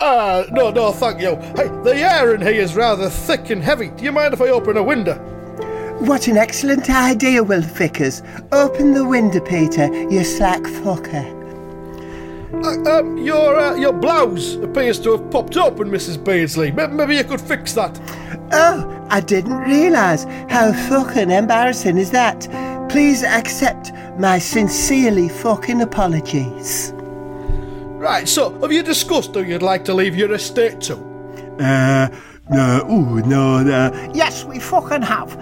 Ah, 0.00 0.44
no, 0.50 0.70
no, 0.70 0.92
thank 0.92 1.20
you. 1.20 1.36
Hey, 1.56 1.68
the 1.84 1.94
air 1.94 2.34
in 2.34 2.40
here 2.40 2.52
is 2.62 2.74
rather 2.74 3.10
thick 3.10 3.50
and 3.50 3.62
heavy. 3.62 3.88
Do 3.88 4.02
you 4.02 4.12
mind 4.12 4.32
if 4.32 4.40
I 4.40 4.48
open 4.48 4.76
a 4.78 4.82
window? 4.82 5.29
What 6.00 6.28
an 6.28 6.38
excellent 6.38 6.88
idea, 6.88 7.42
Wilf 7.42 7.76
Vickers. 7.76 8.22
Open 8.52 8.94
the 8.94 9.04
window, 9.04 9.38
Peter, 9.38 9.86
you 10.10 10.24
slack 10.24 10.62
fucker. 10.62 11.36
Uh, 12.64 12.98
um, 12.98 13.18
your 13.18 13.60
uh, 13.60 13.74
your 13.74 13.92
blouse 13.92 14.54
appears 14.54 14.98
to 15.00 15.12
have 15.12 15.30
popped 15.30 15.58
open, 15.58 15.90
Mrs. 15.90 16.22
Beardsley. 16.22 16.72
Maybe, 16.72 16.92
maybe 16.94 17.16
you 17.16 17.24
could 17.24 17.40
fix 17.40 17.74
that. 17.74 18.00
Oh, 18.50 19.06
I 19.10 19.20
didn't 19.20 19.58
realise. 19.58 20.24
How 20.48 20.72
fucking 20.88 21.30
embarrassing 21.30 21.98
is 21.98 22.10
that? 22.12 22.48
Please 22.88 23.22
accept 23.22 23.92
my 24.18 24.38
sincerely 24.38 25.28
fucking 25.28 25.82
apologies. 25.82 26.92
Right, 26.94 28.26
so 28.26 28.58
have 28.60 28.72
you 28.72 28.82
discussed 28.82 29.34
who 29.34 29.42
you'd 29.42 29.62
like 29.62 29.84
to 29.84 29.92
leave 29.92 30.16
your 30.16 30.32
estate 30.32 30.80
to? 30.82 30.96
Uh, 31.60 32.08
no, 32.50 32.86
ooh, 32.90 33.20
no, 33.20 33.62
no. 33.62 34.10
Yes, 34.14 34.44
we 34.44 34.58
fucking 34.58 35.02
have. 35.02 35.38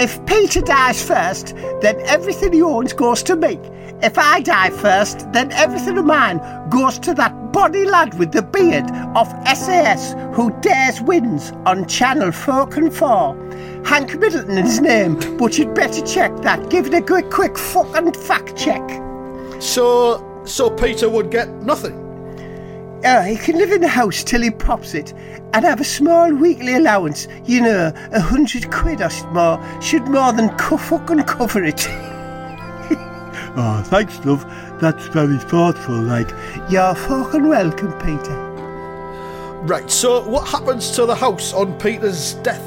If 0.00 0.24
Peter 0.26 0.60
dies 0.60 1.02
first, 1.04 1.56
then 1.80 2.00
everything 2.02 2.52
he 2.52 2.62
owns 2.62 2.92
goes 2.92 3.20
to 3.24 3.34
me. 3.34 3.58
If 4.00 4.16
I 4.16 4.40
die 4.40 4.70
first, 4.70 5.32
then 5.32 5.50
everything 5.50 5.98
of 5.98 6.04
mine 6.04 6.38
goes 6.70 7.00
to 7.00 7.14
that 7.14 7.52
bonny 7.52 7.84
lad 7.84 8.16
with 8.16 8.30
the 8.30 8.42
beard 8.42 8.88
of 9.16 9.26
SAS 9.56 10.12
who 10.34 10.52
dares 10.60 11.00
wins 11.00 11.50
on 11.66 11.88
Channel 11.88 12.30
fucking 12.30 12.92
4. 12.92 13.82
Hank 13.84 14.16
Middleton 14.16 14.56
is 14.58 14.80
name, 14.80 15.18
but 15.36 15.58
you'd 15.58 15.74
better 15.74 16.06
check 16.06 16.36
that. 16.42 16.70
Give 16.70 16.86
it 16.86 16.94
a 16.94 17.02
quick, 17.02 17.28
quick 17.28 17.58
fucking 17.58 18.12
fact 18.12 18.56
check. 18.56 18.88
So, 19.60 20.42
so 20.44 20.70
Peter 20.70 21.08
would 21.08 21.32
get 21.32 21.48
nothing. 21.64 22.07
Uh, 23.04 23.22
he 23.22 23.36
can 23.36 23.56
live 23.56 23.70
in 23.70 23.80
the 23.80 23.88
house 23.88 24.24
till 24.24 24.42
he 24.42 24.50
pops 24.50 24.92
it 24.94 25.12
and 25.52 25.64
have 25.64 25.80
a 25.80 25.84
small 25.84 26.32
weekly 26.34 26.74
allowance. 26.74 27.28
You 27.44 27.60
know, 27.62 27.92
a 28.12 28.20
hundred 28.20 28.70
quid 28.72 29.00
or 29.00 29.10
more 29.32 29.80
should 29.80 30.02
more 30.08 30.32
than 30.32 30.50
co- 30.56 30.76
fucking 30.76 31.22
cover 31.24 31.64
it. 31.64 31.88
Oh, 33.60 33.82
thanks, 33.86 34.24
love. 34.24 34.44
That's 34.80 35.06
very 35.08 35.36
thoughtful, 35.38 35.96
like. 35.96 36.30
You're 36.70 36.94
fucking 36.94 37.48
welcome, 37.48 37.92
Peter. 37.98 38.36
Right, 39.62 39.90
so 39.90 40.28
what 40.28 40.46
happens 40.46 40.92
to 40.92 41.06
the 41.06 41.14
house 41.16 41.52
on 41.52 41.76
Peter's 41.80 42.34
death? 42.34 42.62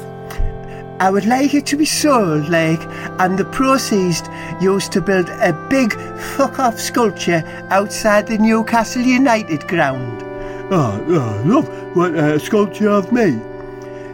I 1.02 1.10
would 1.10 1.26
like 1.26 1.52
it 1.52 1.66
to 1.66 1.76
be 1.76 1.84
sold, 1.84 2.48
like, 2.48 2.80
and 3.18 3.36
the 3.36 3.44
proceeds 3.44 4.22
used 4.60 4.92
to 4.92 5.00
build 5.00 5.28
a 5.30 5.52
big 5.68 5.94
fuck 6.36 6.60
off 6.60 6.78
sculpture 6.78 7.42
outside 7.70 8.28
the 8.28 8.38
Newcastle 8.38 9.02
United 9.02 9.66
ground. 9.66 10.22
Oh, 10.70 11.04
oh 11.08 11.42
love, 11.44 11.96
what 11.96 12.14
a 12.14 12.38
sculpture 12.38 12.88
of 12.88 13.10
me. 13.10 13.32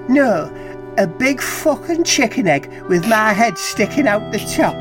No, 0.08 0.50
a 0.96 1.06
big 1.06 1.42
fucking 1.42 2.04
chicken 2.04 2.48
egg 2.48 2.72
with 2.84 3.06
my 3.06 3.34
head 3.34 3.58
sticking 3.58 4.08
out 4.08 4.32
the 4.32 4.38
top. 4.38 4.74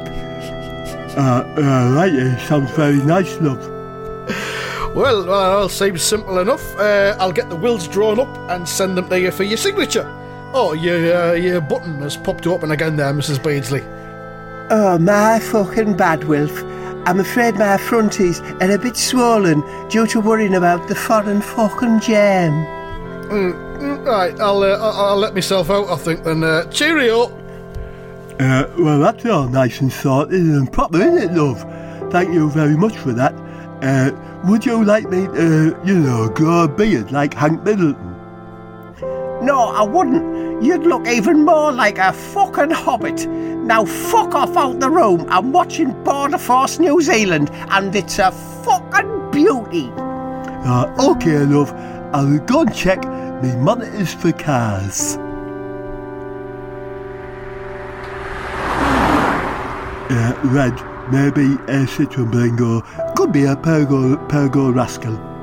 Uh, 1.17 1.43
uh, 1.57 1.93
right, 1.93 2.13
it 2.13 2.39
sounds 2.47 2.71
very 2.71 3.03
nice, 3.03 3.35
love. 3.41 3.59
Well, 4.95 5.25
well, 5.25 5.59
all 5.59 5.67
seems 5.67 6.03
simple 6.03 6.39
enough. 6.39 6.63
Uh, 6.79 7.17
I'll 7.19 7.33
get 7.33 7.49
the 7.49 7.57
wills 7.57 7.85
drawn 7.85 8.17
up 8.17 8.33
and 8.49 8.65
send 8.65 8.97
them 8.97 9.09
to 9.09 9.19
you 9.19 9.31
for 9.31 9.43
your 9.43 9.57
signature. 9.57 10.16
Oh, 10.53 10.73
your 10.73 11.15
uh, 11.15 11.33
your 11.33 11.61
button 11.61 12.01
has 12.01 12.17
popped 12.17 12.47
open 12.47 12.71
again 12.71 12.95
there, 12.95 13.13
Mrs. 13.13 13.41
Beardsley. 13.43 13.81
Oh, 14.69 14.97
my 14.99 15.39
fucking 15.39 15.95
bad, 15.95 16.23
Wilf. 16.25 16.63
I'm 17.05 17.19
afraid 17.19 17.55
my 17.55 17.77
fronties 17.77 18.41
are 18.61 18.71
a 18.71 18.77
bit 18.77 18.97
swollen 18.97 19.61
due 19.87 20.07
to 20.07 20.19
worrying 20.19 20.55
about 20.55 20.87
the 20.87 20.95
foreign 20.95 21.41
fucking 21.41 22.01
jam. 22.01 22.65
Mm, 23.29 24.05
right, 24.05 24.37
I'll, 24.39 24.63
uh, 24.63 24.77
I'll 24.77 25.05
I'll 25.05 25.17
let 25.17 25.33
myself 25.33 25.69
out. 25.69 25.89
I 25.89 25.95
think 25.95 26.23
then. 26.23 26.43
Uh, 26.43 26.65
cheerio. 26.71 27.27
Uh, 28.39 28.67
well, 28.77 28.99
that's 28.99 29.25
all 29.25 29.47
nice 29.47 29.81
and 29.81 29.91
sorted 29.91 30.41
and 30.41 30.71
proper, 30.71 31.01
isn't 31.01 31.17
it, 31.17 31.31
love? 31.33 31.61
Thank 32.11 32.33
you 32.33 32.49
very 32.51 32.77
much 32.77 32.95
for 32.97 33.11
that. 33.13 33.33
Uh, 33.81 34.11
would 34.45 34.65
you 34.65 34.83
like 34.83 35.09
me 35.09 35.27
to, 35.27 35.79
you 35.83 35.95
know, 35.99 36.29
grow 36.29 36.63
a 36.63 36.67
beard 36.67 37.11
like 37.11 37.33
Hank 37.33 37.63
Middleton? 37.63 38.16
No, 39.41 39.69
I 39.69 39.83
wouldn't. 39.83 40.63
You'd 40.63 40.83
look 40.83 41.07
even 41.07 41.45
more 41.45 41.71
like 41.71 41.99
a 41.99 42.11
fucking 42.11 42.71
hobbit. 42.71 43.27
Now 43.27 43.85
fuck 43.85 44.33
off 44.33 44.57
out 44.57 44.79
the 44.79 44.89
room. 44.89 45.25
I'm 45.29 45.51
watching 45.51 45.91
Border 46.03 46.39
Force 46.39 46.79
New 46.79 47.01
Zealand 47.01 47.51
and 47.69 47.95
it's 47.95 48.17
a 48.17 48.31
fucking 48.31 49.31
beauty. 49.31 49.91
Uh, 49.95 51.11
okay, 51.11 51.38
love. 51.39 51.71
I'll 52.13 52.39
go 52.39 52.61
and 52.61 52.73
check 52.73 53.03
me 53.43 53.55
monitors 53.57 54.13
for 54.13 54.31
cars. 54.31 55.17
Uh, 60.09 60.39
red, 60.45 60.73
maybe 61.11 61.53
a 61.71 61.85
Citroen 61.85 62.31
Bringo, 62.31 62.81
could 63.15 63.31
be 63.31 63.43
a 63.43 63.55
Pergo, 63.55 64.15
Pergo 64.29 64.73
Rascal. 64.73 65.36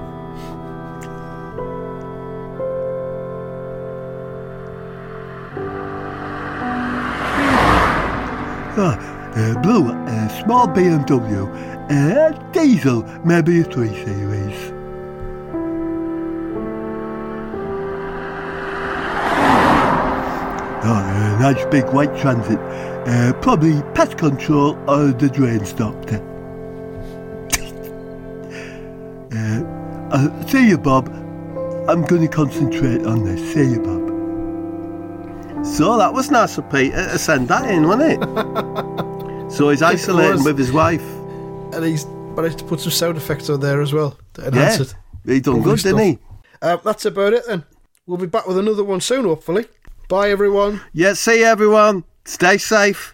Uh, 8.78 9.62
blue, 9.62 9.90
a 9.90 10.42
small 10.42 10.66
BMW, 10.68 11.48
a 11.90 12.52
diesel, 12.52 13.02
maybe 13.24 13.60
a 13.60 13.64
3 13.64 13.88
Series. 13.88 14.72
Oh, 20.86 20.92
a 20.92 21.38
nice 21.40 21.64
big 21.66 21.86
white 21.94 22.14
transit. 22.16 22.58
Uh, 23.06 23.32
probably 23.40 23.82
pest 23.94 24.18
control 24.18 24.78
or 24.88 25.12
the 25.12 25.28
drain 25.28 25.64
stopped. 25.64 26.12
uh, 29.32 29.64
uh, 30.10 30.46
see 30.46 30.68
you, 30.68 30.78
Bob. 30.78 31.08
I'm 31.88 32.02
going 32.02 32.22
to 32.22 32.28
concentrate 32.28 33.06
on 33.06 33.24
this. 33.24 33.40
See 33.52 33.72
you, 33.72 33.80
Bob. 33.80 34.13
So 35.64 35.96
that 35.98 36.12
was 36.12 36.30
nice 36.30 36.58
of 36.58 36.70
Peter 36.70 36.96
to 37.08 37.18
send 37.18 37.48
that 37.48 37.68
in, 37.70 37.88
wasn't 37.88 38.22
it? 38.22 39.50
so 39.52 39.70
he's 39.70 39.82
isolating 39.82 40.44
with 40.44 40.58
his 40.58 40.70
wife. 40.72 41.02
And 41.72 41.84
he's 41.84 42.06
managed 42.06 42.58
to 42.58 42.64
put 42.64 42.80
some 42.80 42.92
sound 42.92 43.16
effects 43.16 43.48
on 43.50 43.60
there 43.60 43.80
as 43.80 43.92
well 43.92 44.16
to 44.34 44.46
enhance 44.46 44.78
Yeah, 44.78 44.84
it. 44.84 44.94
he 45.34 45.40
done 45.40 45.56
Lovely 45.56 45.70
good, 45.76 45.82
didn't 45.82 45.98
he? 46.04 46.18
Uh, 46.62 46.76
that's 46.76 47.06
about 47.06 47.32
it 47.32 47.44
then. 47.46 47.64
We'll 48.06 48.18
be 48.18 48.26
back 48.26 48.46
with 48.46 48.58
another 48.58 48.84
one 48.84 49.00
soon, 49.00 49.24
hopefully. 49.24 49.66
Bye, 50.08 50.30
everyone. 50.30 50.80
Yeah, 50.92 51.14
see 51.14 51.40
you, 51.40 51.46
everyone. 51.46 52.04
Stay 52.24 52.58
safe. 52.58 53.13